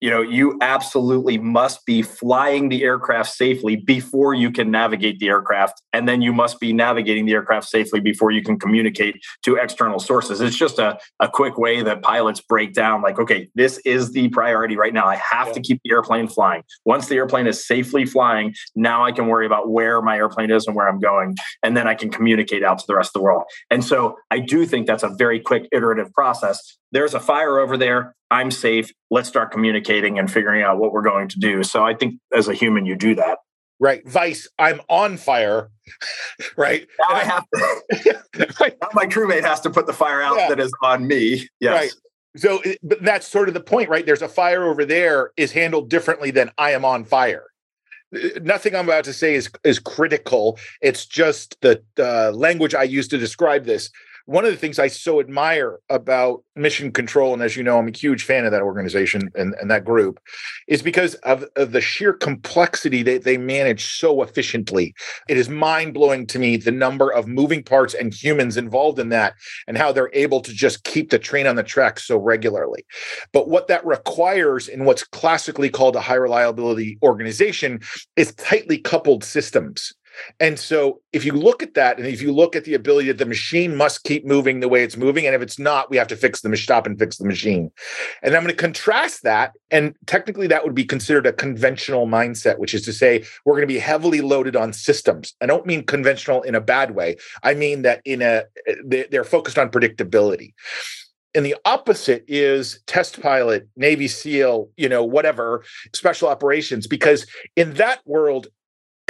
[0.04, 5.30] you know you absolutely must be flying the aircraft safely before you can navigate the
[5.30, 9.56] aircraft and then you must be navigating the aircraft safely before you can communicate to
[9.56, 10.42] external sources.
[10.42, 14.28] It's just a, a quick way that pilots break down like okay this is the
[14.28, 15.08] priority right now.
[15.08, 15.54] I have yeah.
[15.54, 16.64] to keep the airplane flying.
[16.84, 20.68] Once the airplane is safely flying now i can worry about where my airplane is
[20.68, 23.24] and where i'm going and then i can communicate out to the rest of the
[23.24, 23.44] world.
[23.72, 27.76] And so i do think that's a very quick iterative process there's a fire over
[27.76, 28.16] there.
[28.32, 28.92] I'm safe.
[29.12, 31.64] Let's start communicating and figuring out what we're going to do.
[31.64, 33.40] So I think as a human, you do that.
[33.80, 34.08] Right.
[34.08, 35.70] Vice, I'm on fire.
[36.58, 36.88] right.
[37.00, 37.82] Now I have to,
[38.60, 38.78] right.
[38.82, 40.50] now my crewmate has to put the fire out yeah.
[40.50, 41.50] that is on me.
[41.60, 41.74] Yes.
[41.74, 41.92] Right.
[42.36, 44.06] So but that's sort of the point, right?
[44.06, 47.46] There's a fire over there is handled differently than I am on fire
[48.42, 50.60] nothing I'm about to say is is critical.
[50.82, 53.90] It's just the uh, language I use to describe this
[54.26, 57.90] one of the things I so admire about Mission Control, and as you know, I'm
[57.90, 60.20] a huge fan of that organization and, and that group,
[60.68, 64.94] is because of, of the sheer complexity that they manage so efficiently.
[65.28, 69.10] It is mind blowing to me the number of moving parts and humans involved in
[69.10, 69.34] that
[69.68, 72.86] and how they're able to just keep the train on the track so regularly.
[73.34, 77.82] But what that requires in what's classically called a high reliability organization
[78.16, 79.94] is tightly coupled systems
[80.40, 83.18] and so if you look at that, and if you look at the ability that
[83.18, 86.08] the machine must keep moving the way it's moving, and if it's not, we have
[86.08, 87.72] to fix the stop and fix the machine.
[88.22, 92.60] And I'm going to contrast that, and technically that would be considered a conventional mindset,
[92.60, 95.34] which is to say we're going to be heavily loaded on systems.
[95.42, 97.18] I don't mean conventional in a bad way.
[97.44, 98.44] I mean that in a
[98.86, 100.54] they're focused on predictability
[101.36, 107.74] and the opposite is test pilot navy seal you know whatever special operations because in
[107.74, 108.48] that world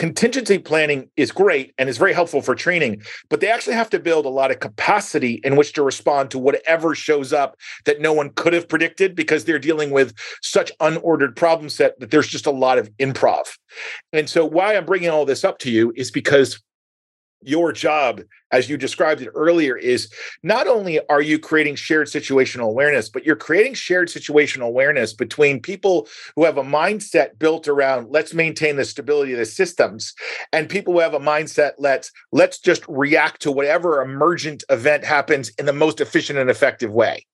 [0.03, 3.97] contingency planning is great and is very helpful for training, but they actually have to
[3.97, 8.11] build a lot of capacity in which to respond to whatever shows up that no
[8.11, 12.45] one could have predicted because they're dealing with such unordered problem set that there's just
[12.45, 13.45] a lot of improv.
[14.11, 16.61] And so why I'm bringing all this up to you is because
[17.47, 20.11] your job, as you described it earlier, is
[20.43, 25.59] not only are you creating shared situational awareness, but you're creating shared situational awareness between
[25.59, 30.13] people who have a mindset built around let's maintain the stability of the systems
[30.51, 35.49] and people who have a mindset let's let's just react to whatever emergent event happens
[35.57, 37.25] in the most efficient and effective way.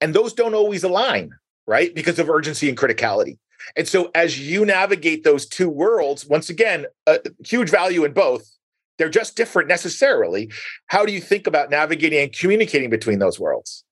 [0.00, 1.32] And those don't always align,
[1.66, 1.94] right?
[1.94, 3.38] Because of urgency and criticality.
[3.76, 8.48] And so, as you navigate those two worlds, once again, a huge value in both
[8.98, 10.50] they're just different necessarily.
[10.86, 13.84] How do you think about navigating and communicating between those worlds?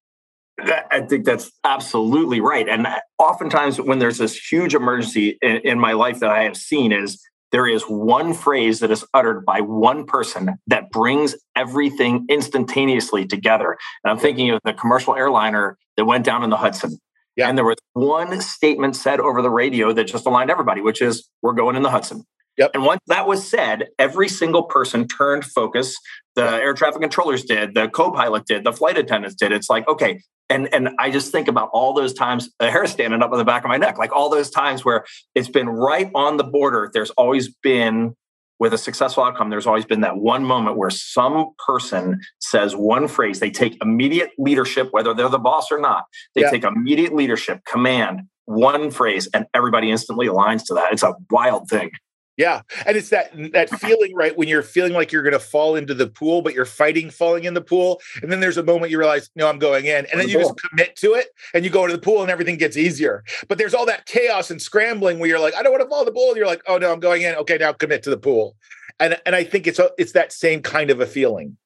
[0.90, 2.68] I think that's absolutely right.
[2.68, 2.86] And
[3.18, 7.18] oftentimes, when there's this huge emergency in, in, my life that I have seen, is
[7.52, 13.76] there is one phrase that is uttered by one person that brings everything instantaneously together.
[14.04, 16.98] And I'm thinking of the commercial airliner that went down in the Hudson.
[17.36, 17.48] Yeah.
[17.48, 21.28] And there was one statement said over the radio that just aligned everybody, which is,
[21.42, 22.24] We're going in the Hudson.
[22.60, 22.72] Yep.
[22.74, 25.96] And once that was said, every single person turned focus.
[26.36, 29.50] The air traffic controllers did, the co-pilot did, the flight attendants did.
[29.50, 30.20] It's like, okay.
[30.50, 33.44] And and I just think about all those times, the hair standing up on the
[33.44, 36.90] back of my neck, like all those times where it's been right on the border.
[36.92, 38.14] There's always been
[38.58, 43.08] with a successful outcome, there's always been that one moment where some person says one
[43.08, 43.40] phrase.
[43.40, 46.04] They take immediate leadership, whether they're the boss or not.
[46.34, 46.50] They yeah.
[46.50, 50.92] take immediate leadership, command, one phrase, and everybody instantly aligns to that.
[50.92, 51.90] It's a wild thing.
[52.36, 55.76] Yeah, and it's that that feeling right when you're feeling like you're going to fall
[55.76, 58.90] into the pool, but you're fighting falling in the pool, and then there's a moment
[58.90, 61.70] you realize, no, I'm going in, and then you just commit to it, and you
[61.70, 63.24] go into the pool, and everything gets easier.
[63.48, 66.00] But there's all that chaos and scrambling where you're like, I don't want to fall
[66.00, 67.34] in the pool, and you're like, oh no, I'm going in.
[67.34, 68.56] Okay, now commit to the pool,
[68.98, 71.58] and and I think it's it's that same kind of a feeling.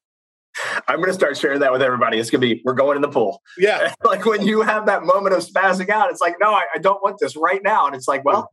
[0.89, 2.19] I'm going to start sharing that with everybody.
[2.19, 3.43] It's going to be, we're going in the pool.
[3.59, 3.95] Yeah.
[4.05, 7.03] like when you have that moment of spazzing out, it's like, no, I, I, don't
[7.03, 7.87] want this right now.
[7.87, 8.49] And it's like, well,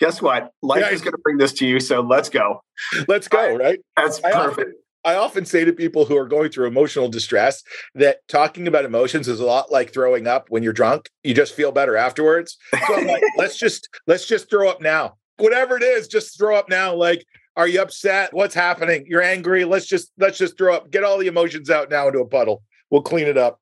[0.00, 0.50] guess what?
[0.62, 0.90] Life yeah.
[0.90, 1.80] is going to bring this to you.
[1.80, 2.60] So let's go.
[3.08, 3.56] Let's go.
[3.56, 3.78] Right.
[3.96, 4.68] That's I perfect.
[4.68, 7.62] Often, I often say to people who are going through emotional distress
[7.94, 11.10] that talking about emotions is a lot like throwing up when you're drunk.
[11.22, 12.56] You just feel better afterwards.
[12.86, 15.16] So I'm like, let's just let's just throw up now.
[15.36, 16.94] Whatever it is, just throw up now.
[16.94, 17.24] Like
[17.56, 18.32] are you upset?
[18.32, 19.04] What's happening?
[19.06, 19.64] You're angry.
[19.64, 20.90] Let's just let's just throw up.
[20.90, 22.62] Get all the emotions out now into a puddle.
[22.90, 23.60] we'll clean it up.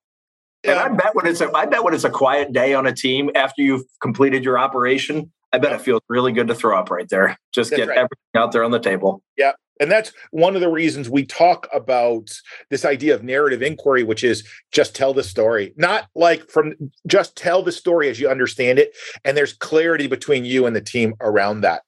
[0.64, 2.94] And I bet when it's a I bet when it's a quiet day on a
[2.94, 6.90] team after you've completed your operation, I bet it feels really good to throw up
[6.90, 7.36] right there.
[7.52, 7.98] Just That's get right.
[7.98, 9.22] everything out there on the table.
[9.36, 9.52] Yeah.
[9.80, 12.30] And that's one of the reasons we talk about
[12.70, 16.74] this idea of narrative inquiry, which is just tell the story, not like from
[17.08, 18.94] just tell the story as you understand it.
[19.24, 21.82] And there's clarity between you and the team around that.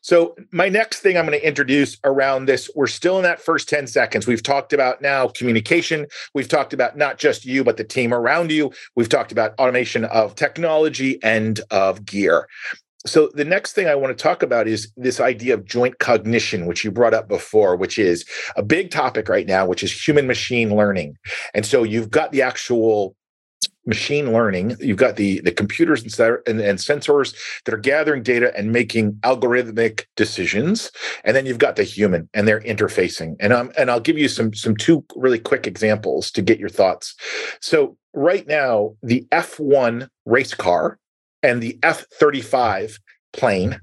[0.00, 3.68] So, my next thing I'm going to introduce around this, we're still in that first
[3.68, 4.26] 10 seconds.
[4.26, 6.06] We've talked about now communication.
[6.34, 8.72] We've talked about not just you, but the team around you.
[8.94, 12.48] We've talked about automation of technology and of gear.
[13.06, 16.66] So, the next thing I want to talk about is this idea of joint cognition,
[16.66, 18.24] which you brought up before, which is
[18.56, 21.16] a big topic right now, which is human machine learning.
[21.54, 23.14] And so, you've got the actual
[23.86, 28.52] machine learning you've got the the computers and, and, and, sensors that are gathering data
[28.56, 30.90] and making algorithmic decisions
[31.24, 33.36] and then you've got the human and they're interfacing.
[33.40, 36.68] And i'm and i'll give you some some two really quick examples to get your
[36.68, 37.14] thoughts.
[37.60, 40.98] So right now the f1 race car
[41.42, 42.98] and the f35
[43.32, 43.80] plane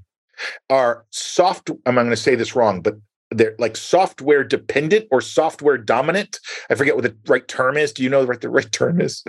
[0.70, 2.96] are soft i'm going to say this wrong but
[3.34, 6.39] they're like software dependent or software dominant.
[6.69, 7.91] I forget what the right term is.
[7.91, 9.24] Do you know what the right term is?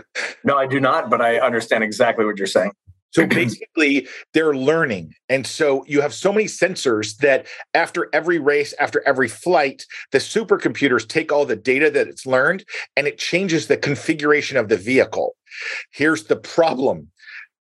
[0.45, 2.73] No, I do not, but I understand exactly what you're saying.
[3.15, 5.15] So basically, they're learning.
[5.29, 10.19] And so you have so many sensors that after every race, after every flight, the
[10.19, 12.65] supercomputers take all the data that it's learned
[12.97, 15.37] and it changes the configuration of the vehicle.
[15.93, 17.09] Here's the problem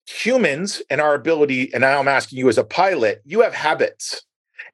[0.06, 4.24] humans and our ability, and now I'm asking you as a pilot, you have habits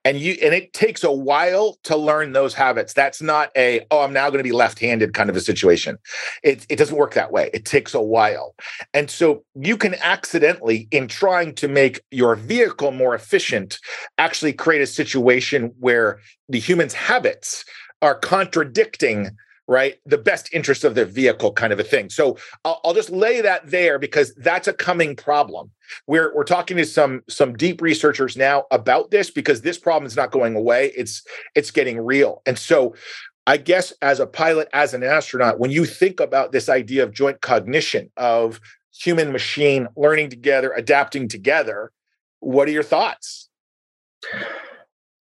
[0.05, 2.93] and you and it takes a while to learn those habits.
[2.93, 5.97] That's not a oh i'm now going to be left-handed kind of a situation.
[6.43, 7.49] It, it doesn't work that way.
[7.53, 8.55] It takes a while.
[8.93, 13.79] And so you can accidentally in trying to make your vehicle more efficient
[14.17, 17.65] actually create a situation where the human's habits
[18.01, 19.31] are contradicting
[19.67, 19.95] right?
[20.06, 22.10] The best interest of the vehicle kind of a thing.
[22.10, 25.71] So I'll, I'll, just lay that there because that's a coming problem.
[26.08, 30.15] We're we're talking to some some deep researchers now about this because this problem is
[30.15, 30.91] not going away.
[30.95, 31.23] It's
[31.56, 32.41] it's getting real.
[32.45, 32.95] And so
[33.47, 37.12] I guess as a pilot, as an astronaut, when you think about this idea of
[37.12, 38.60] joint cognition of
[38.93, 41.91] human machine learning together, adapting together,
[42.39, 43.49] what are your thoughts?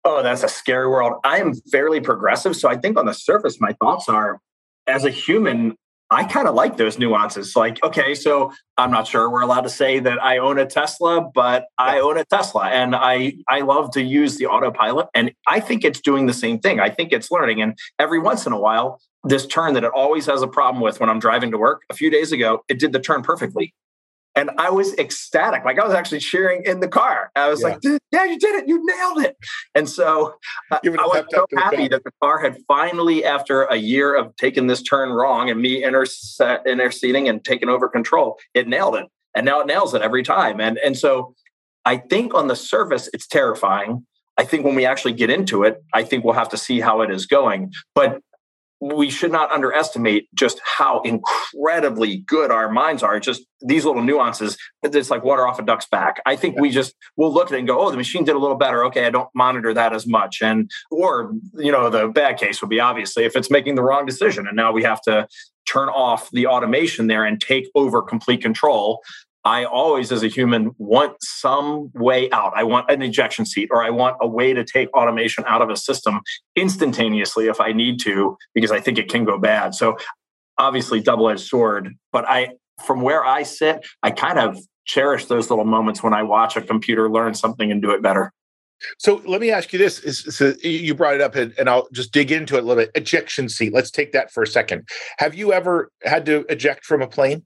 [0.08, 1.20] Oh, that's a scary world.
[1.24, 2.56] I am fairly progressive.
[2.56, 4.39] So I think on the surface, my thoughts are
[4.88, 5.76] as a human,
[6.10, 7.58] I kind of like those nuances.
[7.58, 11.30] Like, okay, so I'm not sure we're allowed to say that I own a Tesla,
[11.36, 15.60] but I own a Tesla and I I love to use the autopilot and I
[15.60, 16.80] think it's doing the same thing.
[16.80, 20.26] I think it's learning and every once in a while this turn that it always
[20.28, 22.93] has a problem with when I'm driving to work, a few days ago, it did
[22.93, 23.74] the turn perfectly.
[24.38, 25.65] And I was ecstatic.
[25.65, 27.32] Like I was actually cheering in the car.
[27.36, 27.67] I was yeah.
[27.67, 27.80] like,
[28.12, 28.67] yeah, you did it.
[28.67, 29.36] You nailed it.
[29.76, 30.36] And so
[30.71, 34.67] uh, I was so happy that the car had finally, after a year of taking
[34.67, 39.08] this turn wrong and me interse- interceding and taking over control, it nailed it.
[39.36, 40.62] And now it nails it every time.
[40.62, 41.34] And, and so
[41.84, 44.06] I think on the surface, it's terrifying.
[44.38, 47.02] I think when we actually get into it, I think we'll have to see how
[47.02, 47.73] it is going.
[47.95, 48.21] But
[48.80, 53.20] we should not underestimate just how incredibly good our minds are.
[53.20, 56.22] Just these little nuances, it's like water off a duck's back.
[56.26, 58.40] I think we just will look at it and go, oh, the machine did a
[58.40, 58.86] little better.
[58.86, 60.42] Okay, I don't monitor that as much.
[60.42, 64.06] And, or, you know, the bad case would be obviously if it's making the wrong
[64.06, 65.28] decision and now we have to
[65.68, 69.02] turn off the automation there and take over complete control
[69.47, 72.51] I always, as a human, want some way out.
[72.53, 75.69] I want an ejection seat or I want a way to take automation out of
[75.69, 76.19] a system
[76.57, 79.73] instantaneously if I need to, because I think it can go bad.
[79.73, 79.95] So,
[80.57, 81.93] obviously, double edged sword.
[82.12, 82.49] But I,
[82.86, 86.62] from where I sit, I kind of cherish those little moments when I watch a
[86.62, 88.33] computer learn something and do it better.
[88.99, 91.88] So let me ask you this: is, so uh, you brought it up, and I'll
[91.93, 92.91] just dig into it a little bit.
[92.95, 93.73] Ejection seat.
[93.73, 94.88] Let's take that for a second.
[95.19, 97.45] Have you ever had to eject from a plane?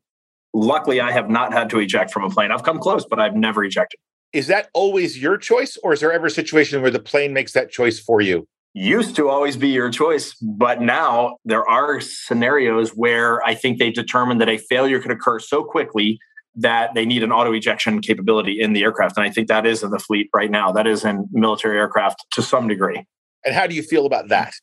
[0.53, 2.51] Luckily, I have not had to eject from a plane.
[2.51, 3.99] I've come close, but I've never ejected.
[4.33, 7.53] Is that always your choice, or is there ever a situation where the plane makes
[7.53, 8.47] that choice for you?
[8.73, 13.91] Used to always be your choice, but now there are scenarios where I think they
[13.91, 16.19] determine that a failure could occur so quickly
[16.55, 19.17] that they need an auto ejection capability in the aircraft.
[19.17, 20.71] And I think that is in the fleet right now.
[20.71, 23.05] That is in military aircraft to some degree.
[23.45, 24.53] And how do you feel about that?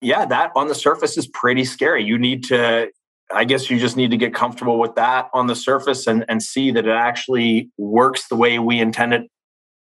[0.00, 2.04] Yeah, that on the surface is pretty scary.
[2.04, 2.90] You need to
[3.32, 6.42] I guess you just need to get comfortable with that on the surface and, and
[6.42, 9.30] see that it actually works the way we intend it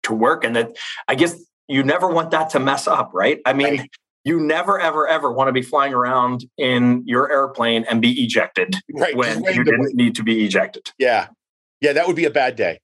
[0.04, 0.44] to work.
[0.44, 0.76] And that
[1.08, 1.36] I guess
[1.68, 3.40] you never want that to mess up, right?
[3.44, 3.90] I mean, right.
[4.24, 8.76] you never, ever, ever want to be flying around in your airplane and be ejected
[8.92, 9.16] right.
[9.16, 10.90] when you didn't need to be ejected.
[10.98, 11.28] Yeah.
[11.80, 12.80] Yeah, that would be a bad day.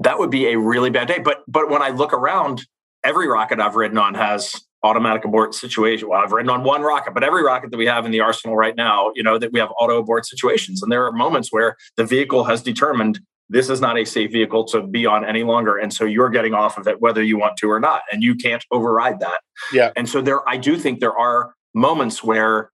[0.00, 1.18] That would be a really bad day.
[1.18, 2.66] But but when I look around,
[3.04, 6.08] every rocket I've ridden on has automatic abort situation.
[6.08, 8.56] Well, I've ridden on one rocket, but every rocket that we have in the arsenal
[8.56, 10.82] right now, you know, that we have auto abort situations.
[10.82, 13.20] And there are moments where the vehicle has determined
[13.50, 15.76] this is not a safe vehicle to be on any longer.
[15.76, 18.02] And so you're getting off of it whether you want to or not.
[18.12, 19.40] And you can't override that.
[19.72, 19.90] Yeah.
[19.96, 22.70] And so there, I do think there are moments where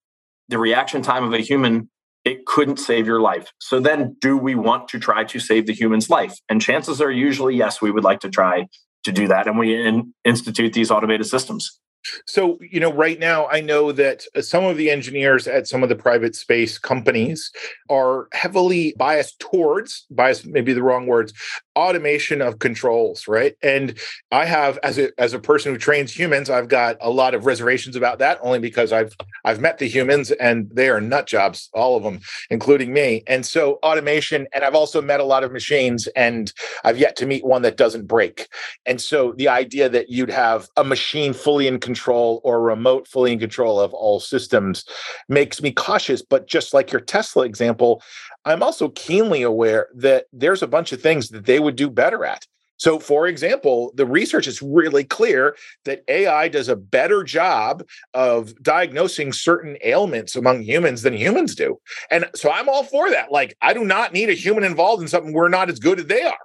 [0.49, 1.89] the reaction time of a human
[2.27, 3.53] it couldn't save your life.
[3.61, 6.35] So then, do we want to try to save the human's life?
[6.49, 8.67] And chances are usually yes, we would like to try
[9.05, 9.47] to do that.
[9.47, 11.79] And we in, institute these automated systems.
[12.27, 15.83] So, you know, right now, I know that uh, some of the engineers at some
[15.83, 17.51] of the private space companies
[17.91, 21.33] are heavily biased towards, biased maybe the wrong words,
[21.77, 23.55] automation of controls, right?
[23.63, 23.99] And
[24.33, 27.45] I have, as a as a person who trains humans, I've got a lot of
[27.45, 31.69] reservations about that, only because I've I've met the humans and they are nut jobs,
[31.75, 32.21] all of them,
[32.51, 33.23] including me.
[33.27, 36.53] And so automation, and I've also met a lot of machines, and
[36.85, 38.49] I've yet to meet one that doesn't break.
[38.87, 43.32] And so the idea that you'd have a machine fully in control or remote fully
[43.32, 44.84] in control of all systems
[45.28, 46.20] makes me cautious.
[46.20, 48.03] But just like your Tesla example,
[48.45, 52.24] I'm also keenly aware that there's a bunch of things that they would do better
[52.24, 52.47] at.
[52.78, 55.57] So, for example, the research is really clear
[55.87, 57.82] that AI does a better job
[58.12, 61.80] of diagnosing certain ailments among humans than humans do.
[62.11, 63.32] And so I'm all for that.
[63.32, 66.07] Like, I do not need a human involved in something we're not as good as
[66.07, 66.37] they are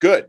[0.00, 0.26] good.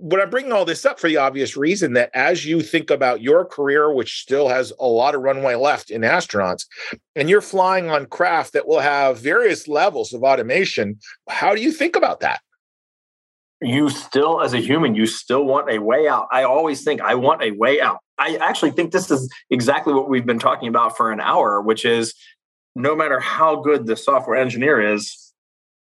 [0.00, 3.20] But I'm bringing all this up for the obvious reason that as you think about
[3.20, 6.66] your career, which still has a lot of runway left in astronauts,
[7.14, 10.98] and you're flying on craft that will have various levels of automation,
[11.28, 12.40] how do you think about that?
[13.60, 16.28] You still, as a human, you still want a way out.
[16.30, 17.98] I always think I want a way out.
[18.16, 21.84] I actually think this is exactly what we've been talking about for an hour, which
[21.84, 22.14] is
[22.76, 25.32] no matter how good the software engineer is,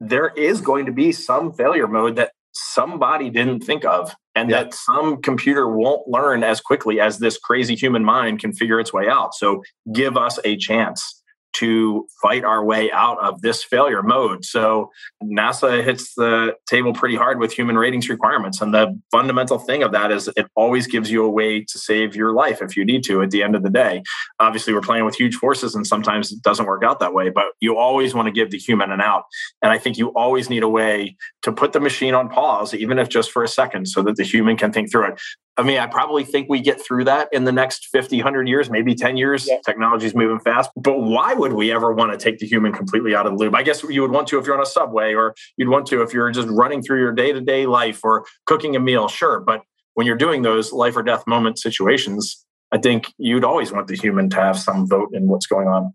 [0.00, 4.64] there is going to be some failure mode that somebody didn't think of and yeah.
[4.64, 8.92] that some computer won't learn as quickly as this crazy human mind can figure its
[8.92, 11.19] way out so give us a chance
[11.52, 14.44] to fight our way out of this failure mode.
[14.44, 14.90] So
[15.22, 18.60] NASA hits the table pretty hard with human ratings requirements.
[18.60, 22.14] And the fundamental thing of that is it always gives you a way to save
[22.14, 24.02] your life if you need to at the end of the day.
[24.38, 27.46] Obviously, we're playing with huge forces and sometimes it doesn't work out that way, but
[27.60, 29.24] you always want to give the human an out.
[29.62, 32.98] And I think you always need a way to put the machine on pause, even
[32.98, 35.20] if just for a second, so that the human can think through it.
[35.60, 38.70] I mean, I probably think we get through that in the next 50, 100 years,
[38.70, 39.46] maybe 10 years.
[39.46, 39.58] Yeah.
[39.62, 40.70] Technology's moving fast.
[40.74, 43.54] But why would we ever want to take the human completely out of the loop?
[43.54, 46.00] I guess you would want to if you're on a subway, or you'd want to
[46.00, 49.38] if you're just running through your day to day life or cooking a meal, sure.
[49.38, 49.60] But
[49.92, 52.42] when you're doing those life or death moment situations,
[52.72, 55.92] I think you'd always want the human to have some vote in what's going on.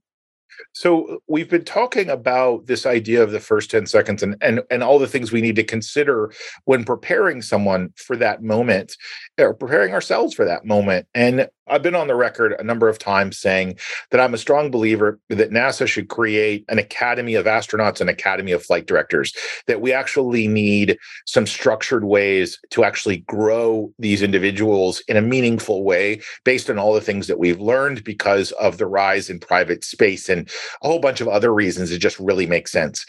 [0.73, 4.83] So we've been talking about this idea of the first 10 seconds and, and, and
[4.83, 6.31] all the things we need to consider
[6.65, 8.97] when preparing someone for that moment
[9.39, 11.07] or preparing ourselves for that moment.
[11.13, 13.79] And I've been on the record a number of times saying
[14.11, 18.51] that I'm a strong believer that NASA should create an academy of astronauts and academy
[18.51, 19.33] of flight directors,
[19.65, 25.83] that we actually need some structured ways to actually grow these individuals in a meaningful
[25.83, 29.83] way based on all the things that we've learned because of the rise in private
[29.83, 30.44] space and
[30.81, 31.91] a whole bunch of other reasons.
[31.91, 33.05] It just really makes sense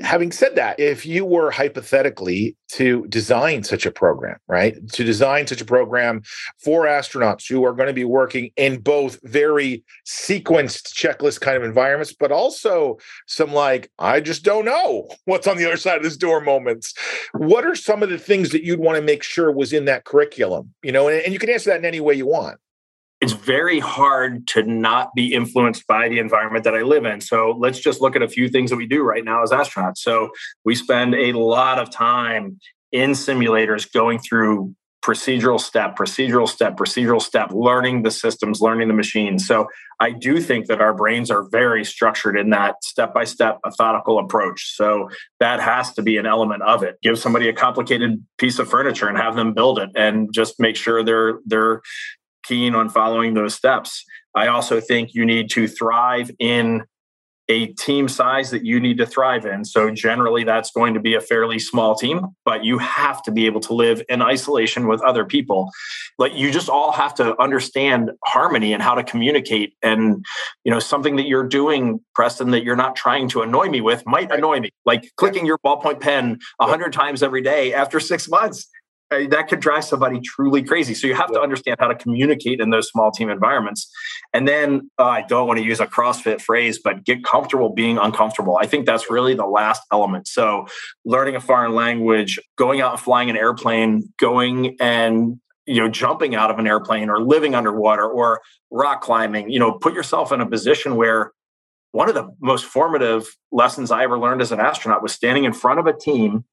[0.00, 5.46] having said that, if you were hypothetically to design such a program, right, to design
[5.46, 6.22] such a program
[6.62, 11.62] for astronauts who are going to be working in both very sequenced checklist kind of
[11.62, 16.02] environments, but also some like, I just don't know what's on the other side of
[16.02, 16.92] this door moments.
[17.32, 20.04] What are some of the things that you'd want to make sure was in that
[20.04, 20.74] curriculum?
[20.82, 22.58] You know, and, and you can answer that in any way you want
[23.20, 27.20] it's very hard to not be influenced by the environment that I live in.
[27.20, 29.98] So let's just look at a few things that we do right now as astronauts.
[29.98, 30.30] So
[30.64, 32.60] we spend a lot of time
[32.92, 38.94] in simulators going through procedural step, procedural step, procedural step, learning the systems, learning the
[38.94, 39.46] machines.
[39.46, 39.68] So
[40.00, 44.18] I do think that our brains are very structured in that step by step methodical
[44.18, 44.74] approach.
[44.74, 45.08] So
[45.38, 46.96] that has to be an element of it.
[47.02, 50.74] Give somebody a complicated piece of furniture and have them build it and just make
[50.74, 51.82] sure they're they're
[52.46, 54.04] keen on following those steps.
[54.34, 56.82] I also think you need to thrive in
[57.48, 59.64] a team size that you need to thrive in.
[59.64, 63.46] So, generally, that's going to be a fairly small team, but you have to be
[63.46, 65.70] able to live in isolation with other people.
[66.18, 69.74] Like, you just all have to understand harmony and how to communicate.
[69.82, 70.24] And,
[70.64, 74.02] you know, something that you're doing, Preston, that you're not trying to annoy me with
[74.06, 74.70] might annoy me.
[74.84, 78.68] Like clicking your ballpoint pen a hundred times every day after six months
[79.10, 80.94] that could drive somebody truly crazy.
[80.94, 81.38] So you have yeah.
[81.38, 83.90] to understand how to communicate in those small team environments.
[84.32, 87.98] And then uh, I don't want to use a CrossFit phrase, but get comfortable being
[87.98, 88.58] uncomfortable.
[88.60, 90.26] I think that's really the last element.
[90.26, 90.66] So
[91.04, 96.34] learning a foreign language, going out and flying an airplane, going and you know jumping
[96.34, 98.40] out of an airplane or living underwater or
[98.70, 101.32] rock climbing you know put yourself in a position where
[101.90, 105.52] one of the most formative lessons i ever learned as an astronaut was standing in
[105.52, 106.44] front of a team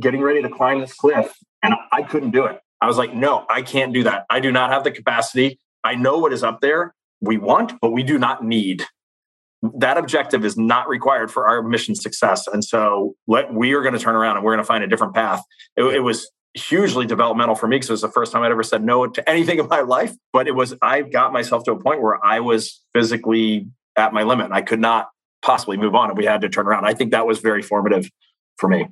[0.00, 3.44] getting ready to climb this cliff and i couldn't do it i was like no
[3.50, 6.60] i can't do that i do not have the capacity i know what is up
[6.60, 8.84] there we want but we do not need
[9.78, 13.94] that objective is not required for our mission success and so let we are going
[13.94, 15.42] to turn around and we're going to find a different path
[15.76, 18.62] it, it was hugely developmental for me because it was the first time I'd ever
[18.62, 20.14] said no to anything in my life.
[20.32, 24.22] But it was, I got myself to a point where I was physically at my
[24.22, 24.52] limit.
[24.52, 25.08] I could not
[25.42, 26.86] possibly move on and we had to turn around.
[26.86, 28.08] I think that was very formative
[28.56, 28.86] for me.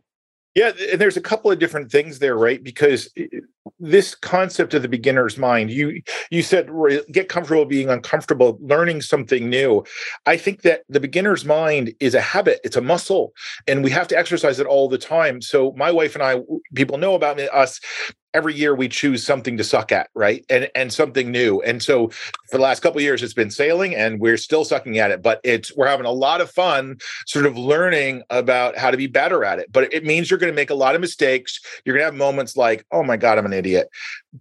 [0.55, 2.63] Yeah, and there's a couple of different things there, right?
[2.63, 3.09] Because
[3.81, 6.69] this concept of the beginner's mind, you you said
[7.11, 9.83] get comfortable being uncomfortable, learning something new.
[10.27, 13.33] I think that the beginner's mind is a habit, it's a muscle,
[13.67, 15.41] and we have to exercise it all the time.
[15.41, 16.41] So my wife and I,
[16.75, 17.81] people know about us
[18.35, 20.45] every year we choose something to suck at right?
[20.49, 21.61] And and something new.
[21.63, 25.11] And so for the last couple years it's been sailing and we're still sucking at
[25.11, 28.97] it but it's we're having a lot of fun sort of learning about how to
[28.97, 29.71] be better at it.
[29.73, 31.61] But it means you're going to make a lot of mistakes.
[31.85, 33.89] You're going to have moments like oh my god i'm an idiot.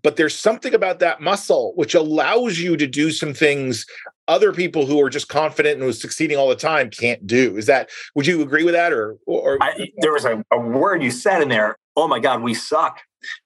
[0.04, 3.86] But there's something about that muscle which allows you to do some things
[4.28, 7.58] other people who are just confident and who's succeeding all the time can't do.
[7.58, 9.58] Is that would you agree with that or or?
[9.62, 13.02] I, there was a, a word you said in there, oh my God, we suck.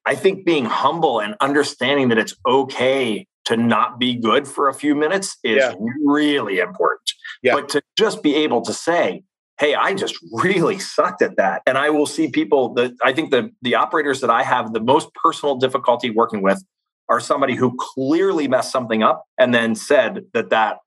[0.06, 4.74] I think being humble and understanding that it's okay to not be good for a
[4.74, 5.74] few minutes is yeah.
[6.04, 7.12] really important.
[7.44, 7.56] Yeah.
[7.56, 9.24] But to just be able to say,
[9.60, 11.62] hey, I just really sucked at that.
[11.68, 14.80] And I will see people that I think the the operators that I have the
[14.80, 16.64] most personal difficulty working with
[17.10, 20.78] are somebody who clearly messed something up and then said that that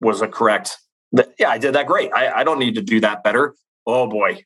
[0.00, 0.78] was a correct
[1.12, 3.54] that yeah i did that great i, I don't need to do that better
[3.86, 4.44] oh boy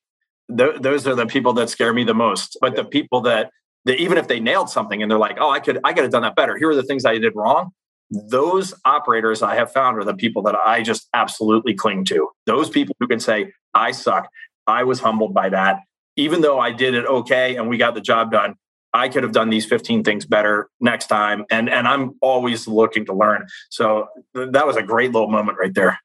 [0.54, 2.56] Th- those are the people that scare me the most.
[2.60, 3.50] But the people that,
[3.84, 6.12] that even if they nailed something and they're like oh i could i could have
[6.12, 6.56] done that better.
[6.56, 7.70] Here are the things i did wrong.
[8.10, 12.28] Those operators i have found are the people that i just absolutely cling to.
[12.46, 14.28] Those people who can say i suck.
[14.66, 15.80] I was humbled by that.
[16.16, 18.56] Even though i did it okay and we got the job done
[18.96, 21.44] I could have done these 15 things better next time.
[21.50, 23.46] And and I'm always looking to learn.
[23.70, 25.98] So th- that was a great little moment right there.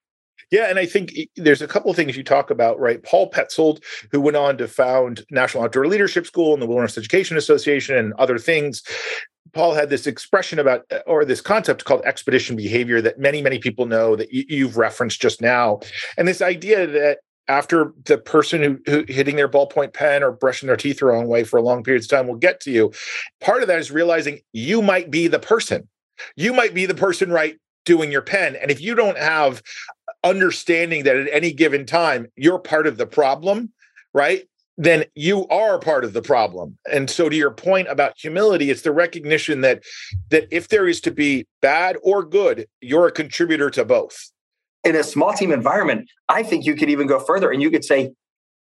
[0.52, 3.02] Yeah, and I think there's a couple of things you talk about, right?
[3.04, 3.82] Paul Petzoldt,
[4.12, 8.14] who went on to found National Outdoor Leadership School and the Wilderness Education Association and
[8.14, 8.84] other things.
[9.54, 13.60] Paul had this expression about, uh, or this concept called expedition behavior that many, many
[13.60, 15.80] people know that you've referenced just now.
[16.18, 20.68] And this idea that after the person who, who, hitting their ballpoint pen or brushing
[20.68, 22.92] their teeth the wrong way for a long periods of time will get to you.
[23.40, 25.88] Part of that is realizing you might be the person.
[26.36, 28.56] You might be the person right doing your pen.
[28.56, 29.62] And if you don't have
[30.24, 33.72] understanding that at any given time you're part of the problem,
[34.14, 34.44] right?
[34.78, 36.78] Then you are part of the problem.
[36.92, 39.84] And so to your point about humility, it's the recognition that
[40.30, 44.32] that if there is to be bad or good, you're a contributor to both
[44.84, 47.86] in a small team environment, I think you could even go further and you could
[47.86, 48.14] say,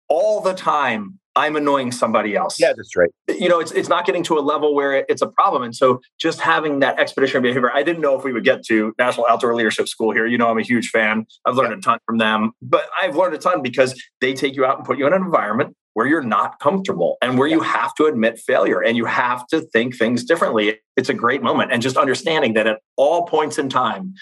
[0.08, 2.60] all the time, I'm annoying somebody else.
[2.60, 3.10] Yeah, that's right.
[3.28, 5.62] You know, it's it's not getting to a level where it's a problem.
[5.62, 8.94] And so just having that expeditionary behavior, I didn't know if we would get to
[8.98, 10.26] National Outdoor Leadership School here.
[10.26, 11.26] You know, I'm a huge fan.
[11.46, 11.78] I've learned yeah.
[11.78, 14.86] a ton from them, but I've learned a ton because they take you out and
[14.86, 17.56] put you in an environment where you're not comfortable and where yeah.
[17.56, 20.80] you have to admit failure and you have to think things differently.
[20.96, 21.72] It's a great moment.
[21.72, 24.14] And just understanding that at all points in time,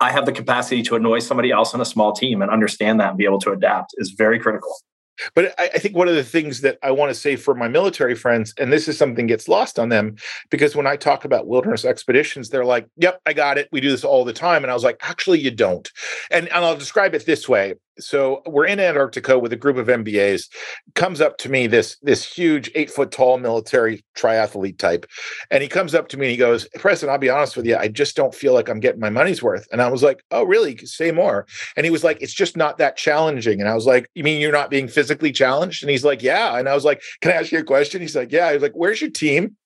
[0.00, 3.10] I have the capacity to annoy somebody else on a small team and understand that
[3.10, 4.74] and be able to adapt is very critical.
[5.34, 7.68] But I, I, think one of the things that I want to say for my
[7.68, 10.16] military friends, and this is something gets lost on them,
[10.50, 13.68] because when I talk about wilderness expeditions, they're like, "Yep, I got it.
[13.72, 15.90] We do this all the time." And I was like, "Actually, you don't."
[16.30, 19.86] And, and I'll describe it this way: so we're in Antarctica with a group of
[19.86, 20.48] MBAs.
[20.94, 25.06] Comes up to me this this huge eight foot tall military triathlete type,
[25.50, 27.76] and he comes up to me and he goes, "Preston, I'll be honest with you,
[27.76, 30.44] I just don't feel like I'm getting my money's worth." And I was like, "Oh,
[30.44, 30.76] really?
[30.78, 34.08] Say more." And he was like, "It's just not that challenging." And I was like,
[34.14, 37.02] "You mean you're not being physically challenged?" And he's like, "Yeah." And I was like,
[37.20, 39.56] "Can I ask you a question?" He's like, "Yeah." I was like, "Where's your team?"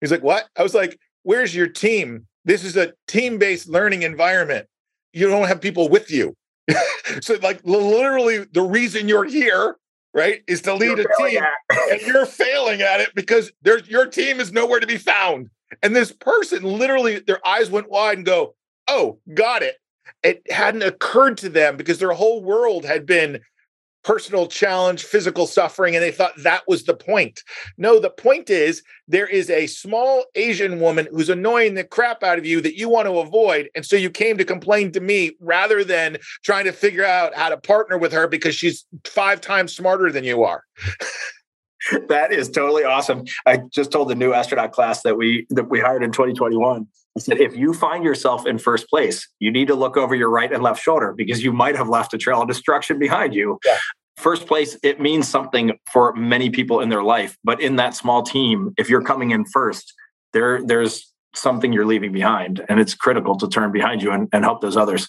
[0.00, 4.02] He's like, "What?" I was like, "Where's your team?" This is a team based learning
[4.02, 4.66] environment.
[5.12, 6.34] You don't have people with you
[7.20, 9.76] so like literally the reason you're here
[10.14, 11.42] right is to lead you're a team
[11.90, 15.50] and you're failing at it because there's your team is nowhere to be found.
[15.82, 18.54] And this person literally their eyes went wide and go
[18.88, 19.76] oh got it.
[20.22, 23.40] It hadn't occurred to them because their whole world had been
[24.04, 27.42] personal challenge, physical suffering, and they thought that was the point.
[27.76, 32.38] No, the point is there is a small Asian woman who's annoying the crap out
[32.38, 33.68] of you that you want to avoid.
[33.74, 37.48] And so you came to complain to me rather than trying to figure out how
[37.48, 40.64] to partner with her because she's five times smarter than you are.
[42.08, 43.24] that is totally awesome.
[43.46, 46.86] I just told the new astronaut class that we that we hired in 2021.
[47.16, 50.30] I said, if you find yourself in first place, you need to look over your
[50.30, 53.58] right and left shoulder because you might have left a trail of destruction behind you.
[53.64, 53.76] Yeah.
[54.16, 57.36] First place, it means something for many people in their life.
[57.44, 59.92] But in that small team, if you're coming in first,
[60.32, 62.64] there there's something you're leaving behind.
[62.68, 65.08] And it's critical to turn behind you and, and help those others.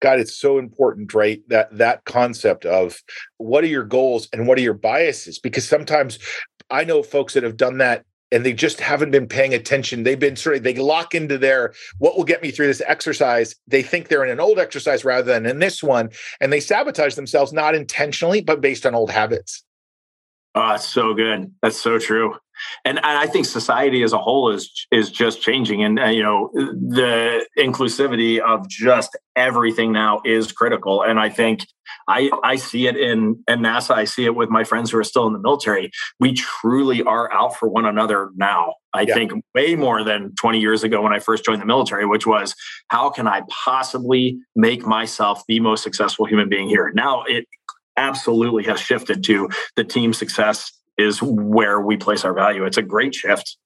[0.00, 1.42] God, it's so important, right?
[1.48, 2.98] That that concept of
[3.36, 5.38] what are your goals and what are your biases?
[5.38, 6.18] Because sometimes
[6.70, 10.02] I know folks that have done that and they just haven't been paying attention.
[10.02, 13.56] They've been sort of they lock into their what will get me through this exercise.
[13.66, 16.10] They think they're in an old exercise rather than in this one,
[16.40, 19.64] and they sabotage themselves not intentionally, but based on old habits.
[20.54, 21.52] Oh, so good.
[21.62, 22.34] That's so true
[22.84, 26.22] and, and I think society as a whole is is just changing, and uh, you
[26.22, 31.02] know the inclusivity of just everything now is critical.
[31.02, 31.66] And I think
[32.08, 33.92] I I see it in in NASA.
[33.92, 35.90] I see it with my friends who are still in the military.
[36.18, 38.74] We truly are out for one another now.
[38.92, 39.14] I yeah.
[39.14, 42.54] think way more than 20 years ago when I first joined the military, which was
[42.88, 46.90] how can I possibly make myself the most successful human being here?
[46.94, 47.46] Now it
[47.96, 52.64] absolutely has shifted to the team success is where we place our value.
[52.64, 53.56] It's a great shift.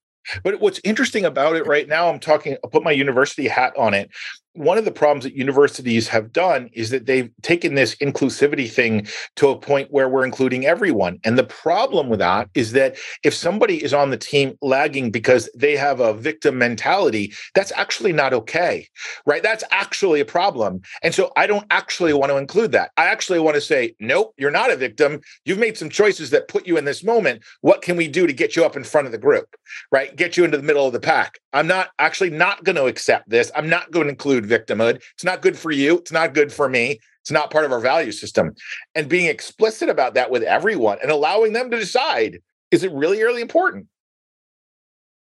[0.43, 3.95] But what's interesting about it right now, I'm talking, I'll put my university hat on
[3.95, 4.11] it
[4.55, 9.07] one of the problems that universities have done is that they've taken this inclusivity thing
[9.35, 11.19] to a point where we're including everyone.
[11.25, 15.51] And the problem with that is that if somebody is on the team lagging because
[15.57, 18.89] they have a victim mentality, that's actually not okay,
[19.27, 19.43] right?
[19.43, 20.83] That's actually a problem.
[21.03, 22.93] And so I don't actually want to include that.
[22.97, 25.21] I actually want to say, nope, you're not a victim.
[25.45, 27.43] You've made some choices that put you in this moment.
[27.63, 29.57] What can we do to get you up in front of the group,
[29.91, 30.14] right?
[30.17, 31.39] Get you into the middle of the pack.
[31.53, 33.51] I'm not actually not going to accept this.
[33.55, 35.03] I'm not going to include victimhood.
[35.15, 35.99] It's not good for you.
[35.99, 37.01] It's not good for me.
[37.23, 38.55] It's not part of our value system.
[38.95, 42.41] And being explicit about that with everyone and allowing them to decide
[42.71, 43.87] is it really, really important?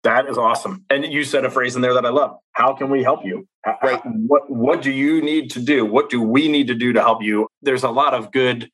[0.03, 0.83] That is awesome.
[0.89, 2.37] And you said a phrase in there that I love.
[2.53, 3.47] How can we help you?
[3.83, 4.01] Right.
[4.05, 5.85] What what do you need to do?
[5.85, 7.47] What do we need to do to help you?
[7.61, 8.69] There's a lot of good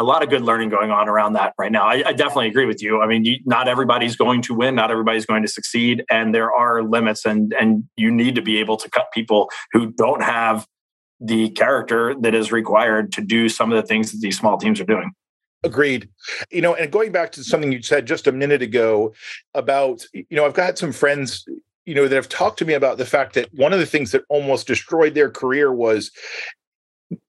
[0.00, 1.84] a lot of good learning going on around that right now.
[1.84, 3.02] I, I definitely agree with you.
[3.02, 6.50] I mean, you, not everybody's going to win, not everybody's going to succeed, and there
[6.52, 10.66] are limits, and and you need to be able to cut people who don't have
[11.20, 14.80] the character that is required to do some of the things that these small teams
[14.80, 15.12] are doing.
[15.62, 16.08] Agreed.
[16.50, 19.12] You know, and going back to something you said just a minute ago
[19.52, 21.44] about, you know, I've got some friends
[21.86, 24.12] you know that have talked to me about the fact that one of the things
[24.12, 26.12] that almost destroyed their career was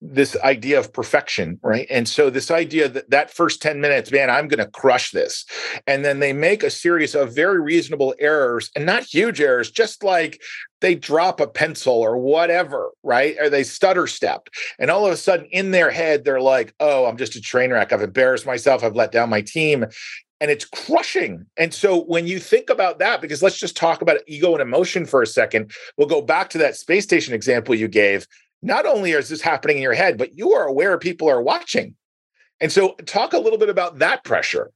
[0.02, 1.88] this idea of perfection, right?
[1.90, 5.46] And so this idea that that first 10 minutes, man, I'm going to crush this.
[5.88, 10.04] And then they make a series of very reasonable errors and not huge errors, just
[10.04, 10.42] like
[10.82, 13.36] they drop a pencil or whatever, right?
[13.40, 14.50] Or they stutter step.
[14.78, 17.72] And all of a sudden in their head, they're like, oh, I'm just a train
[17.72, 17.92] wreck.
[17.92, 18.84] I've embarrassed myself.
[18.84, 19.86] I've let down my team.
[20.40, 21.46] And it's crushing.
[21.56, 25.06] And so when you think about that, because let's just talk about ego and emotion
[25.06, 28.28] for a second, we'll go back to that space station example you gave
[28.62, 31.96] not only is this happening in your head, but you are aware people are watching.
[32.60, 34.72] And so talk a little bit about that pressure.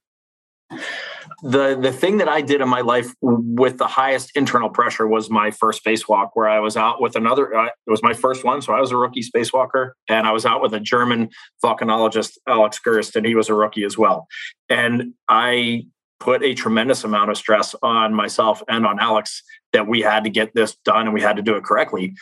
[1.44, 5.30] The the thing that I did in my life with the highest internal pressure was
[5.30, 7.54] my first spacewalk, where I was out with another.
[7.54, 10.46] Uh, it was my first one, so I was a rookie spacewalker, and I was
[10.46, 11.30] out with a German
[11.64, 14.28] volcanologist, Alex Gerst, and he was a rookie as well.
[14.70, 15.86] And I
[16.20, 20.30] put a tremendous amount of stress on myself and on Alex that we had to
[20.30, 22.14] get this done and we had to do it correctly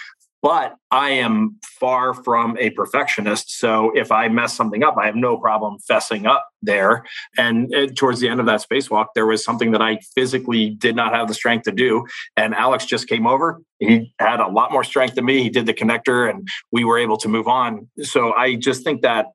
[0.44, 3.60] but I am far from a perfectionist.
[3.60, 7.06] So if I mess something up, I have no problem fessing up there.
[7.38, 10.98] And uh, towards the end of that spacewalk, there was something that I physically did
[10.98, 12.06] not have the strength to do.
[12.36, 13.62] And Alex just came over.
[13.80, 15.42] He had a lot more strength than me.
[15.42, 17.88] He did the connector and we were able to move on.
[18.02, 19.28] So I just think that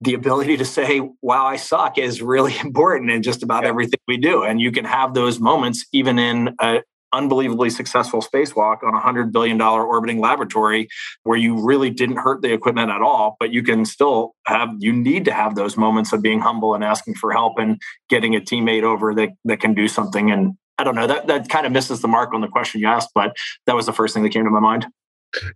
[0.00, 4.16] the ability to say, wow, I suck is really important in just about everything we
[4.16, 4.44] do.
[4.44, 6.80] And you can have those moments even in a,
[7.14, 10.88] unbelievably successful spacewalk on a $100 billion orbiting laboratory
[11.22, 14.92] where you really didn't hurt the equipment at all, but you can still have, you
[14.92, 18.40] need to have those moments of being humble and asking for help and getting a
[18.40, 20.30] teammate over that, that can do something.
[20.30, 22.88] And I don't know, that, that kind of misses the mark on the question you
[22.88, 23.36] asked, but
[23.66, 24.86] that was the first thing that came to my mind.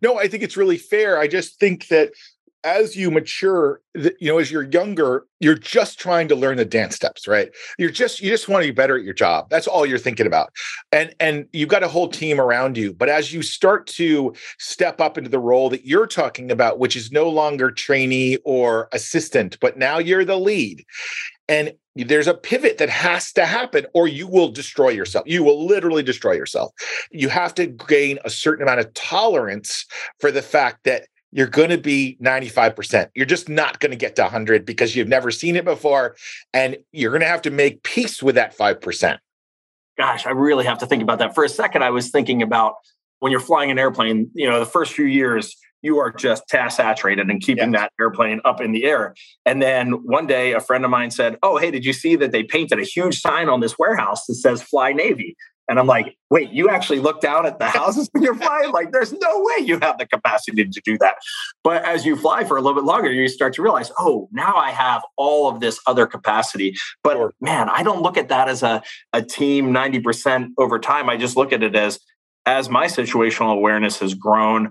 [0.02, 1.18] No, I think it's really fair.
[1.18, 2.12] I just think that
[2.68, 6.94] as you mature you know as you're younger you're just trying to learn the dance
[6.94, 7.50] steps right?
[7.78, 9.48] You're just you just want to be better at your job.
[9.50, 10.50] That's all you're thinking about.
[10.92, 15.00] And and you've got a whole team around you but as you start to step
[15.00, 19.58] up into the role that you're talking about which is no longer trainee or assistant
[19.60, 20.84] but now you're the lead
[21.48, 25.26] and there's a pivot that has to happen or you will destroy yourself.
[25.26, 26.72] You will literally destroy yourself.
[27.10, 29.84] You have to gain a certain amount of tolerance
[30.20, 33.11] for the fact that you're going to be 95%.
[33.14, 36.16] You're just not going to get to 100 because you've never seen it before.
[36.53, 39.18] And you're going to have to make peace with that 5%.
[39.99, 41.35] Gosh, I really have to think about that.
[41.35, 42.74] For a second, I was thinking about
[43.18, 46.76] when you're flying an airplane, you know, the first few years, you are just task
[46.76, 47.83] saturated and keeping yes.
[47.83, 49.14] that airplane up in the air.
[49.45, 52.33] And then one day, a friend of mine said, Oh, hey, did you see that
[52.33, 55.37] they painted a huge sign on this warehouse that says Fly Navy?
[55.68, 58.72] And I'm like, wait, you actually look down at the houses when you're flying?
[58.72, 61.16] Like, there's no way you have the capacity to do that.
[61.62, 64.54] But as you fly for a little bit longer, you start to realize, oh, now
[64.54, 66.74] I have all of this other capacity.
[67.02, 67.34] But sure.
[67.40, 71.10] man, I don't look at that as a, a team 90% over time.
[71.10, 72.00] I just look at it as,
[72.46, 74.70] as my situational awareness has grown,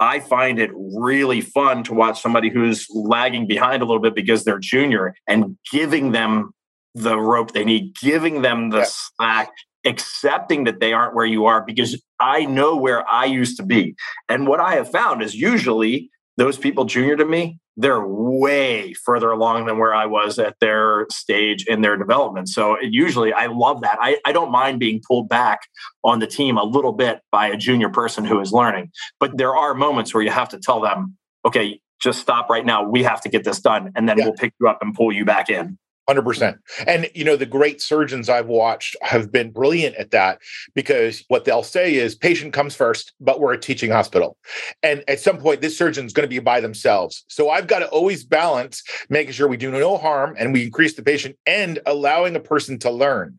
[0.00, 4.44] I find it really fun to watch somebody who's lagging behind a little bit because
[4.44, 6.52] they're junior and giving them
[6.94, 8.86] the rope they need, giving them the yeah.
[8.88, 9.50] slack,
[9.84, 13.94] accepting that they aren't where you are because I know where I used to be.
[14.28, 19.30] And what I have found is usually those people junior to me, they're way further
[19.30, 22.48] along than where I was at their stage in their development.
[22.48, 23.98] So usually I love that.
[24.00, 25.60] I, I don't mind being pulled back
[26.04, 28.90] on the team a little bit by a junior person who is learning.
[29.18, 32.82] But there are moments where you have to tell them, okay, just stop right now.
[32.82, 33.92] We have to get this done.
[33.94, 34.24] And then yeah.
[34.24, 35.78] we'll pick you up and pull you back in.
[36.14, 36.58] 100%.
[36.86, 40.38] And, you know, the great surgeons I've watched have been brilliant at that
[40.74, 44.36] because what they'll say is patient comes first, but we're a teaching hospital.
[44.82, 47.24] And at some point, this surgeon's going to be by themselves.
[47.28, 50.94] So I've got to always balance making sure we do no harm and we increase
[50.94, 53.36] the patient and allowing a person to learn.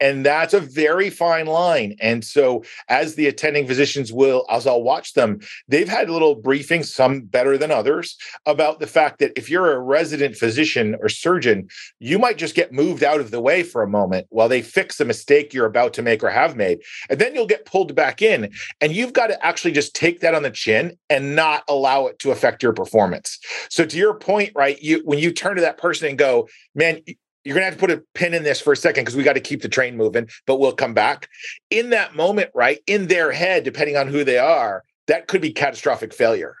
[0.00, 1.96] And that's a very fine line.
[2.00, 6.86] And so, as the attending physicians will, as I'll watch them, they've had little briefings,
[6.86, 11.68] some better than others, about the fact that if you're a resident physician or surgeon,
[11.98, 15.00] you might just get moved out of the way for a moment while they fix
[15.00, 16.80] a mistake you're about to make or have made.
[17.08, 18.50] And then you'll get pulled back in.
[18.80, 22.18] And you've got to actually just take that on the chin and not allow it
[22.20, 23.38] to affect your performance.
[23.68, 27.00] So, to your point, right, you when you turn to that person and go, man,
[27.44, 29.22] you're going to have to put a pin in this for a second because we
[29.22, 31.28] got to keep the train moving, but we'll come back.
[31.70, 35.52] In that moment, right, in their head, depending on who they are, that could be
[35.52, 36.56] catastrophic failure,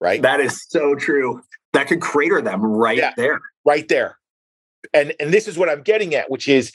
[0.00, 0.20] right?
[0.20, 1.42] That is so true.
[1.72, 3.40] That could crater them right yeah, there.
[3.64, 4.18] Right there.
[4.92, 6.72] And and this is what I'm getting at, which is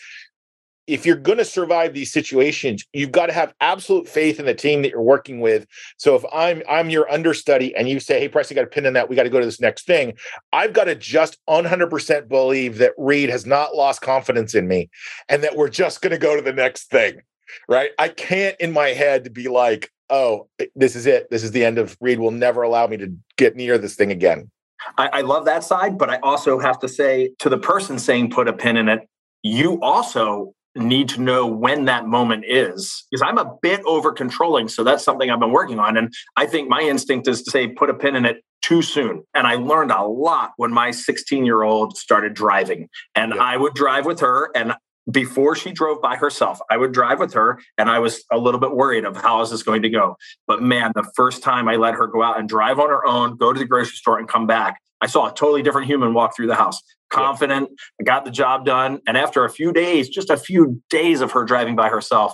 [0.87, 4.53] if you're going to survive these situations, you've got to have absolute faith in the
[4.53, 5.65] team that you're working with.
[5.97, 8.85] So if I'm I'm your understudy and you say, "Hey, Press, you got a pin
[8.85, 9.09] in that.
[9.09, 10.13] We got to go to this next thing,"
[10.51, 14.89] I've got to just 100% believe that Reid has not lost confidence in me,
[15.29, 17.21] and that we're just going to go to the next thing.
[17.69, 17.91] Right?
[17.99, 21.29] I can't in my head be like, "Oh, eh, this is it.
[21.29, 22.19] This is the end of Reid.
[22.19, 24.49] Will never allow me to get near this thing again."
[24.97, 28.31] I, I love that side, but I also have to say to the person saying,
[28.31, 29.07] "Put a pin in it."
[29.43, 34.67] You also need to know when that moment is because I'm a bit over controlling.
[34.67, 35.97] So that's something I've been working on.
[35.97, 39.23] And I think my instinct is to say, put a pin in it too soon.
[39.33, 42.89] And I learned a lot when my 16 year old started driving.
[43.13, 44.49] And I would drive with her.
[44.55, 44.73] And
[45.11, 47.59] before she drove by herself, I would drive with her.
[47.77, 50.15] And I was a little bit worried of how is this going to go.
[50.47, 53.35] But man, the first time I let her go out and drive on her own,
[53.35, 56.33] go to the grocery store and come back, I saw a totally different human walk
[56.33, 56.81] through the house
[57.13, 57.69] confident.
[57.99, 58.99] I got the job done.
[59.07, 62.33] And after a few days, just a few days of her driving by herself,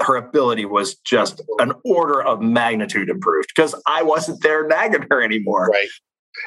[0.00, 5.22] her ability was just an order of magnitude improved because I wasn't there nagging her
[5.22, 5.68] anymore.
[5.70, 5.88] Right.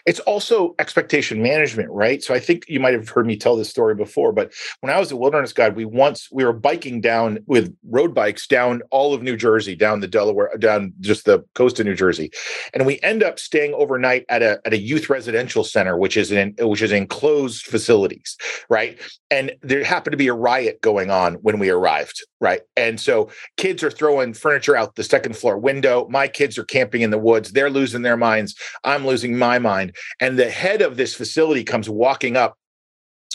[0.05, 2.23] It's also expectation management, right?
[2.23, 4.99] So I think you might have heard me tell this story before, but when I
[4.99, 9.13] was a wilderness guide, we once we were biking down with road bikes down all
[9.13, 12.31] of New Jersey, down the Delaware, down just the coast of New Jersey,
[12.73, 16.31] and we end up staying overnight at a at a youth residential center, which is
[16.31, 18.37] in which is enclosed facilities,
[18.69, 18.99] right?
[19.31, 22.61] And there happened to be a riot going on when we arrived, right?
[22.77, 26.07] And so kids are throwing furniture out the second floor window.
[26.09, 27.51] My kids are camping in the woods.
[27.51, 28.55] They're losing their minds.
[28.83, 29.95] I'm losing my mind mind.
[30.19, 32.57] And the head of this facility comes walking up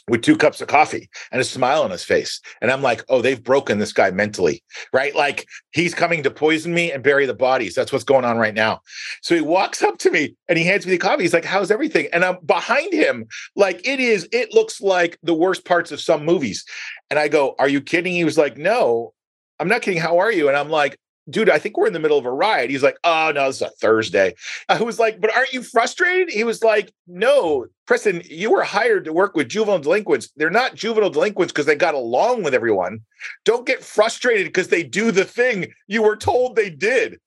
[0.08, 2.40] with two cups of coffee and a smile on his face.
[2.62, 4.62] And I'm like, oh, they've broken this guy mentally,
[4.92, 5.14] right?
[5.14, 7.74] Like he's coming to poison me and bury the bodies.
[7.74, 8.80] That's what's going on right now.
[9.22, 11.24] So he walks up to me and he hands me the coffee.
[11.24, 12.08] He's like, how's everything?
[12.12, 16.24] And I'm behind him, like it is, it looks like the worst parts of some
[16.24, 16.64] movies.
[17.10, 18.14] And I go, are you kidding?
[18.14, 19.12] He was like, no,
[19.60, 20.00] I'm not kidding.
[20.00, 20.48] How are you?
[20.48, 22.70] And I'm like, dude, I think we're in the middle of a riot.
[22.70, 24.34] He's like, oh, no, it's a Thursday.
[24.68, 26.30] I was like, but aren't you frustrated?
[26.30, 30.30] He was like, no, Preston, you were hired to work with juvenile delinquents.
[30.36, 33.00] They're not juvenile delinquents because they got along with everyone.
[33.44, 37.18] Don't get frustrated because they do the thing you were told they did.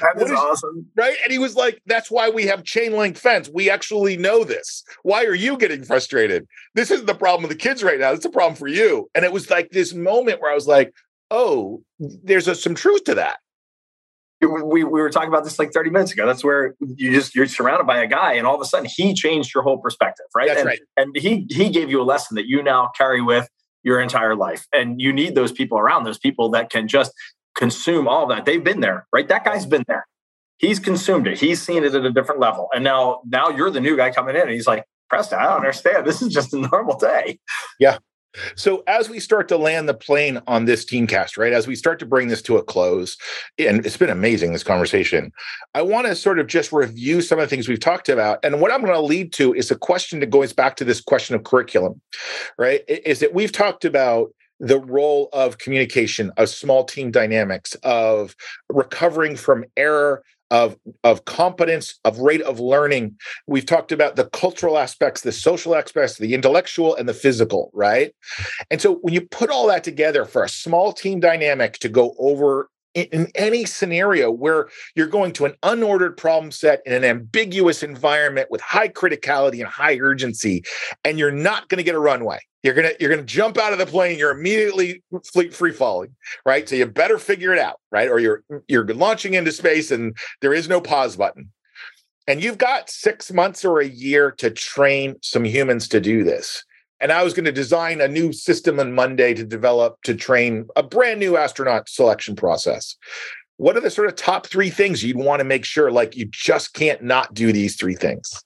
[0.00, 0.86] That is, is awesome.
[0.94, 1.16] Right.
[1.22, 3.50] And he was like, that's why we have chain link fence.
[3.52, 4.84] We actually know this.
[5.02, 6.46] Why are you getting frustrated?
[6.74, 8.12] This isn't the problem with the kids right now.
[8.12, 9.10] It's a problem for you.
[9.14, 10.92] And it was like this moment where I was like,
[11.30, 13.38] oh, there's a, some truth to that.
[14.40, 16.26] we, we were talking about this like 30 minutes ago.
[16.26, 19.14] That's where you just you're surrounded by a guy, and all of a sudden he
[19.14, 20.48] changed your whole perspective, right?
[20.48, 20.80] That's and, right.
[20.96, 23.48] And he he gave you a lesson that you now carry with
[23.82, 24.66] your entire life.
[24.72, 27.12] And you need those people around, those people that can just
[27.56, 28.44] consume all that.
[28.44, 29.26] They've been there, right?
[29.28, 30.06] That guy's been there.
[30.58, 31.38] He's consumed it.
[31.38, 32.68] He's seen it at a different level.
[32.74, 35.56] And now now you're the new guy coming in and he's like, Preston, I don't
[35.56, 36.06] understand.
[36.06, 37.38] This is just a normal day.
[37.78, 37.98] Yeah.
[38.54, 41.52] So as we start to land the plane on this team cast, right?
[41.52, 43.16] As we start to bring this to a close,
[43.58, 45.32] and it's been amazing this conversation.
[45.74, 48.38] I want to sort of just review some of the things we've talked about.
[48.44, 51.00] And what I'm going to lead to is a question that goes back to this
[51.00, 52.00] question of curriculum,
[52.58, 52.82] right?
[52.88, 58.36] Is that we've talked about the role of communication, of small team dynamics, of
[58.68, 63.16] recovering from error, of of competence of rate of learning.
[63.46, 68.14] We've talked about the cultural aspects the social aspects the intellectual and the physical right?
[68.70, 72.14] And so when you put all that together for a small team dynamic to go
[72.18, 77.82] over in, any scenario where you're going to an unordered problem set in an ambiguous
[77.82, 80.62] environment with high criticality and high urgency
[81.04, 83.78] and you're not going to get a runway you're gonna you're gonna jump out of
[83.78, 84.18] the plane.
[84.18, 86.14] You're immediately fleet free falling,
[86.44, 86.68] right?
[86.68, 88.08] So you better figure it out, right?
[88.08, 91.50] Or you're you're launching into space, and there is no pause button.
[92.26, 96.62] And you've got six months or a year to train some humans to do this.
[97.00, 100.68] And I was going to design a new system on Monday to develop to train
[100.76, 102.96] a brand new astronaut selection process.
[103.56, 106.26] What are the sort of top three things you'd want to make sure, like you
[106.30, 108.42] just can't not do these three things?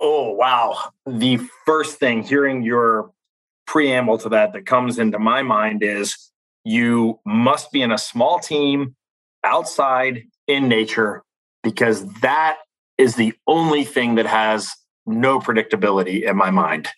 [0.00, 0.90] Oh, wow.
[1.06, 3.10] The first thing hearing your
[3.66, 6.30] preamble to that that comes into my mind is
[6.64, 8.94] you must be in a small team
[9.44, 11.22] outside in nature
[11.62, 12.58] because that
[12.98, 14.72] is the only thing that has
[15.06, 16.88] no predictability in my mind.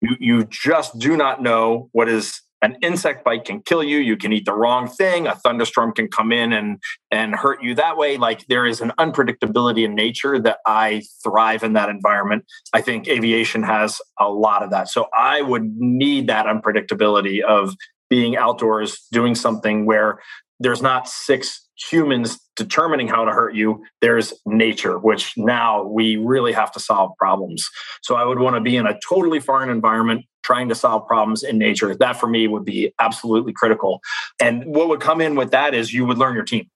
[0.00, 3.98] You, you just do not know what is an insect bite can kill you.
[3.98, 5.26] You can eat the wrong thing.
[5.26, 6.78] A thunderstorm can come in and
[7.10, 8.16] and hurt you that way.
[8.16, 12.44] Like there is an unpredictability in nature that i thrive in that environment.
[12.72, 14.88] I think aviation has a lot of that.
[14.88, 17.74] So i would need that unpredictability of
[18.10, 20.18] being outdoors doing something where
[20.60, 26.52] there's not six humans determining how to hurt you there's nature which now we really
[26.52, 27.66] have to solve problems
[28.02, 31.42] so i would want to be in a totally foreign environment trying to solve problems
[31.42, 31.94] in nature.
[31.94, 34.00] That for me would be absolutely critical.
[34.40, 36.70] And what would come in with that is you would learn your team.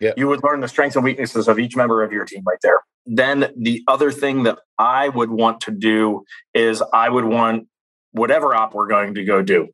[0.00, 0.10] Yeah.
[0.16, 2.80] You would learn the strengths and weaknesses of each member of your team right there.
[3.06, 7.68] Then the other thing that I would want to do is I would want
[8.10, 9.68] whatever op we're going to go do,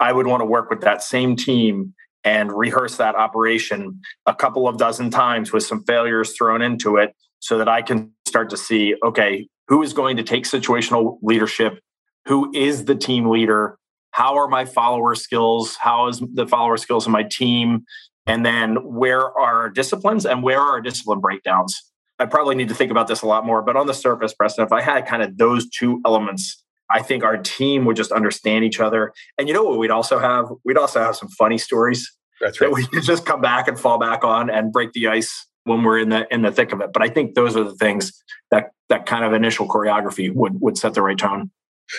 [0.00, 1.94] I would want to work with that same team
[2.24, 7.14] and rehearse that operation a couple of dozen times with some failures thrown into it
[7.40, 11.80] so that I can start to see okay, who is going to take situational leadership?
[12.26, 13.78] Who is the team leader?
[14.10, 15.76] How are my follower skills?
[15.80, 17.84] How is the follower skills of my team?
[18.26, 21.88] And then where are our disciplines and where are our discipline breakdowns?
[22.18, 24.64] I probably need to think about this a lot more but on the surface preston
[24.64, 28.64] if i had kind of those two elements i think our team would just understand
[28.64, 29.12] each other.
[29.36, 30.46] And you know what we'd also have?
[30.64, 32.68] We'd also have some funny stories that's right.
[32.68, 35.82] that we could just come back and fall back on and break the ice when
[35.82, 36.92] we're in the in the thick of it.
[36.92, 38.12] But i think those are the things
[38.50, 41.50] that that kind of initial choreography would would set the right tone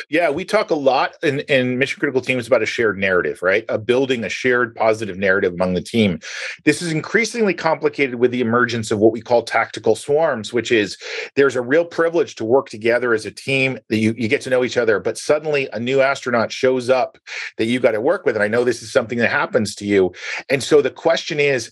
[0.09, 3.65] yeah, we talk a lot in, in mission critical teams about a shared narrative, right?
[3.69, 6.19] A building a shared positive narrative among the team.
[6.65, 10.97] This is increasingly complicated with the emergence of what we call tactical swarms, which is
[11.35, 14.49] there's a real privilege to work together as a team that you, you get to
[14.49, 17.17] know each other, but suddenly a new astronaut shows up
[17.57, 18.35] that you got to work with.
[18.35, 20.13] And I know this is something that happens to you.
[20.49, 21.71] And so the question is,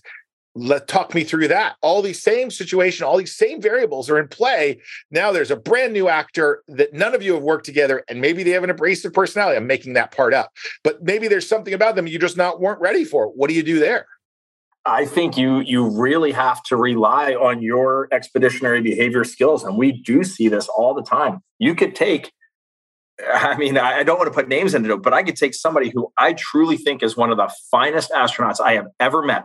[0.58, 1.76] let talk me through that.
[1.82, 4.80] All these same situation all these same variables are in play.
[5.10, 8.42] Now there's a brand new actor that none of you have worked together and maybe
[8.42, 9.56] they have an abrasive personality.
[9.56, 10.50] I'm making that part up.
[10.82, 13.28] But maybe there's something about them you just not weren't ready for.
[13.28, 14.06] What do you do there?
[14.84, 19.92] I think you you really have to rely on your expeditionary behavior skills, and we
[19.92, 21.40] do see this all the time.
[21.58, 22.32] You could take,
[23.32, 25.90] I mean, I don't want to put names into it, but I could take somebody
[25.90, 29.44] who I truly think is one of the finest astronauts I have ever met,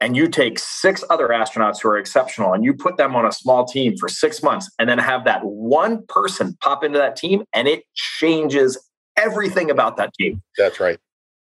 [0.00, 3.32] and you take six other astronauts who are exceptional and you put them on a
[3.32, 7.44] small team for six months and then have that one person pop into that team
[7.52, 8.78] and it changes
[9.16, 10.42] everything about that team.
[10.56, 10.98] That's right.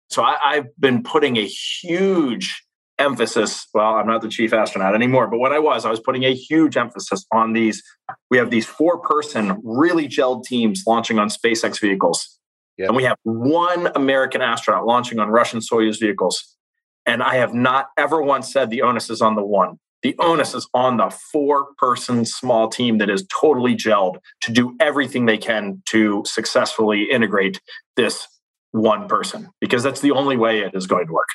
[0.08, 2.62] So I, have been putting a huge
[2.98, 3.66] emphasis.
[3.74, 6.32] Well, I'm not the chief astronaut anymore, but when I was, I was putting a
[6.32, 7.82] huge emphasis on these.
[8.30, 12.38] We have these four person, really gelled teams launching on SpaceX vehicles.
[12.78, 12.88] Yep.
[12.88, 16.55] And we have one American astronaut launching on Russian Soyuz vehicles
[17.06, 19.78] and I have not ever once said the onus is on the one.
[20.02, 24.76] The onus is on the four person small team that is totally gelled to do
[24.78, 27.60] everything they can to successfully integrate
[27.96, 28.28] this
[28.72, 31.28] one person because that's the only way it is going to work.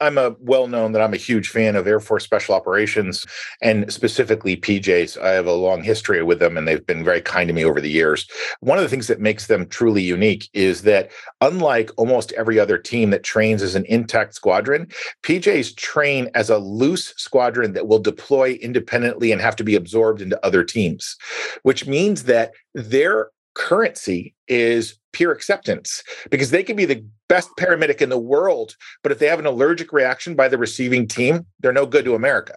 [0.00, 3.26] I'm a well known that I'm a huge fan of Air Force Special Operations
[3.62, 5.20] and specifically PJs.
[5.20, 7.80] I have a long history with them and they've been very kind to me over
[7.80, 8.28] the years.
[8.60, 11.10] One of the things that makes them truly unique is that
[11.40, 14.88] unlike almost every other team that trains as an intact squadron,
[15.22, 20.20] PJs train as a loose squadron that will deploy independently and have to be absorbed
[20.20, 21.16] into other teams,
[21.62, 28.00] which means that their currency is peer acceptance because they can be the best paramedic
[28.00, 31.72] in the world, but if they have an allergic reaction by the receiving team, they're
[31.72, 32.54] no good to America.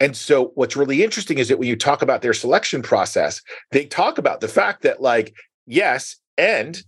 [0.00, 3.84] And so, what's really interesting is that when you talk about their selection process, they
[3.84, 5.34] talk about the fact that, like,
[5.66, 6.82] yes, and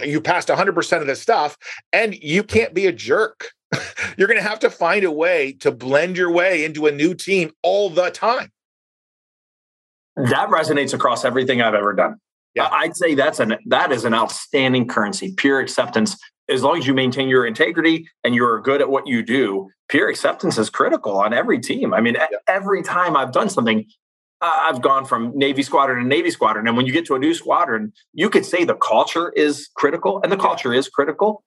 [0.00, 1.58] you passed 100% of the stuff,
[1.92, 3.50] and you can't be a jerk.
[4.16, 7.14] You're going to have to find a way to blend your way into a new
[7.14, 8.50] team all the time.
[10.16, 12.16] That resonates across everything I've ever done.
[12.56, 12.68] Yeah.
[12.72, 16.16] I'd say that's an that is an outstanding currency, pure acceptance.
[16.48, 20.08] As long as you maintain your integrity and you're good at what you do, peer
[20.08, 21.92] acceptance is critical on every team.
[21.92, 22.26] I mean, yeah.
[22.48, 23.84] every time I've done something,
[24.40, 26.66] I've gone from Navy squadron to Navy squadron.
[26.68, 30.20] And when you get to a new squadron, you could say the culture is critical,
[30.22, 31.42] and the culture is critical,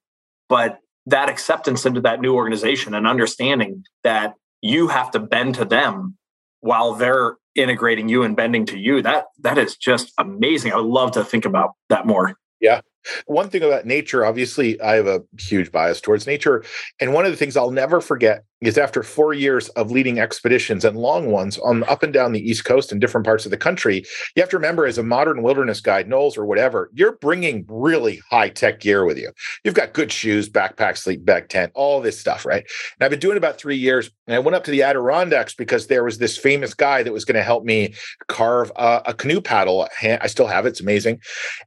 [0.47, 5.65] but that acceptance into that new organization and understanding that you have to bend to
[5.65, 6.17] them
[6.61, 10.71] while they're integrating you and bending to you that that is just amazing.
[10.71, 12.35] I would love to think about that more.
[12.61, 12.81] Yeah.
[13.25, 16.63] One thing about nature obviously i have a huge bias towards nature.
[16.99, 20.83] And one of the things i'll never forget is after four years of leading expeditions
[20.83, 23.57] and long ones on up and down the East Coast and different parts of the
[23.57, 24.03] country,
[24.35, 28.21] you have to remember as a modern wilderness guide, Knowles or whatever, you're bringing really
[28.29, 29.31] high tech gear with you.
[29.63, 32.63] You've got good shoes, backpack, sleep bag, tent, all this stuff, right?
[32.99, 34.09] And I've been doing about three years.
[34.27, 37.25] And I went up to the Adirondacks because there was this famous guy that was
[37.25, 37.95] going to help me
[38.27, 39.87] carve uh, a canoe paddle.
[40.01, 40.69] I still have it.
[40.69, 41.19] It's amazing.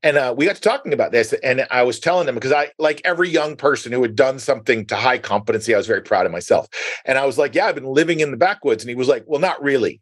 [0.03, 1.33] And uh, we got to talking about this.
[1.43, 4.87] And I was telling them because I, like every young person who had done something
[4.87, 6.69] to high competency, I was very proud of myself.
[7.05, 8.83] And I was like, yeah, I've been living in the backwoods.
[8.83, 10.01] And he was like, well, not really.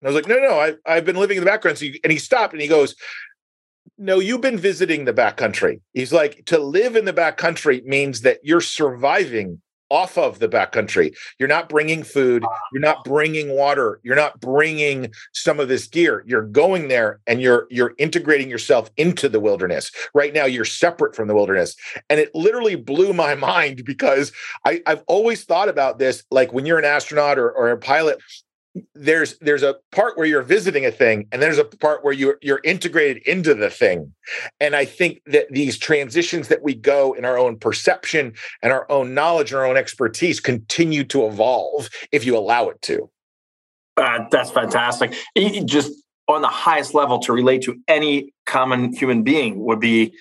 [0.00, 1.78] And I was like, no, no, I, I've been living in the background.
[1.78, 2.94] So and he stopped and he goes,
[3.98, 5.80] no, you've been visiting the backcountry.
[5.92, 9.60] He's like, to live in the backcountry means that you're surviving
[9.92, 11.14] off of the backcountry.
[11.38, 12.58] You're not bringing food, ah.
[12.72, 16.24] you're not bringing water, you're not bringing some of this gear.
[16.26, 19.92] You're going there and you're you're integrating yourself into the wilderness.
[20.14, 21.76] Right now you're separate from the wilderness.
[22.08, 24.32] And it literally blew my mind because
[24.64, 28.18] I, I've always thought about this like when you're an astronaut or, or a pilot,
[28.94, 32.38] there's there's a part where you're visiting a thing and there's a part where you're
[32.40, 34.12] you're integrated into the thing.
[34.60, 38.90] And i think that these transitions that we go in our own perception and our
[38.90, 43.10] own knowledge and our own expertise continue to evolve if you allow it to.
[43.96, 45.14] Uh, that's fantastic.
[45.66, 45.92] Just
[46.28, 50.14] on the highest level to relate to any common human being would be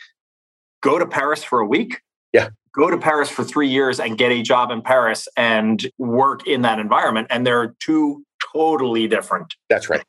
[0.82, 2.02] go to paris for a week.
[2.34, 2.50] Yeah.
[2.74, 6.62] Go to Paris for three years and get a job in Paris and work in
[6.62, 7.28] that environment.
[7.30, 8.24] And there are two
[8.54, 9.56] totally different.
[9.70, 10.04] That's right.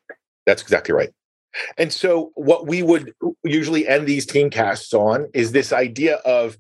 [0.47, 1.11] That's exactly right.
[1.77, 3.13] And so, what we would
[3.45, 6.57] usually end these team casts on is this idea of,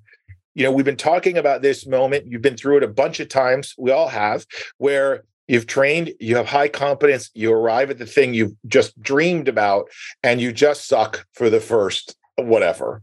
[0.55, 2.27] you know, we've been talking about this moment.
[2.27, 3.75] You've been through it a bunch of times.
[3.79, 8.35] We all have, where you've trained, you have high competence, you arrive at the thing
[8.35, 9.89] you've just dreamed about,
[10.23, 13.03] and you just suck for the first whatever.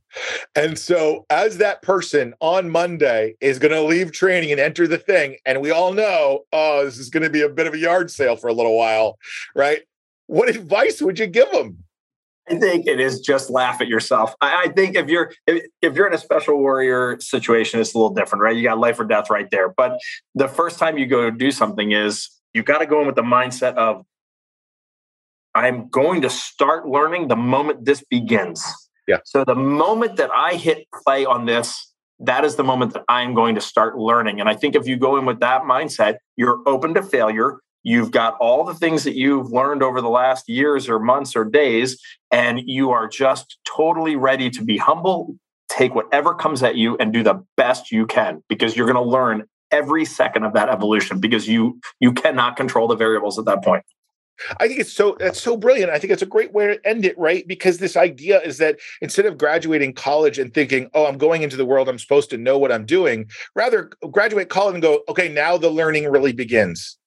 [0.56, 4.98] And so, as that person on Monday is going to leave training and enter the
[4.98, 7.78] thing, and we all know, oh, this is going to be a bit of a
[7.78, 9.18] yard sale for a little while,
[9.56, 9.82] right?
[10.28, 11.84] What advice would you give them?
[12.50, 14.34] I think it is just laugh at yourself.
[14.42, 17.98] I, I think if you're if, if, you're in a special warrior situation, it's a
[17.98, 18.56] little different, right?
[18.56, 19.70] You got life or death right there.
[19.70, 20.00] But
[20.34, 23.22] the first time you go do something is you got to go in with the
[23.22, 24.04] mindset of
[25.54, 28.64] I'm going to start learning the moment this begins.
[29.10, 29.18] Yeah.
[29.26, 33.34] So the moment that I hit play on this, that is the moment that I'm
[33.34, 34.40] going to start learning.
[34.40, 37.58] And I think if you go in with that mindset, you're open to failure.
[37.82, 41.44] You've got all the things that you've learned over the last years or months or
[41.44, 42.00] days,
[42.30, 45.36] and you are just totally ready to be humble,
[45.70, 49.10] take whatever comes at you and do the best you can because you're going to
[49.10, 53.64] learn every second of that evolution because you you cannot control the variables at that
[53.64, 53.84] point.
[54.60, 55.92] I think it's so that's so brilliant.
[55.92, 57.48] I think it's a great way to end it, right?
[57.48, 61.58] Because this idea is that instead of graduating college and thinking, "Oh, I'm going into
[61.58, 65.30] the world, I'm supposed to know what I'm doing," rather graduate college and go, "Okay,
[65.30, 66.98] now the learning really begins."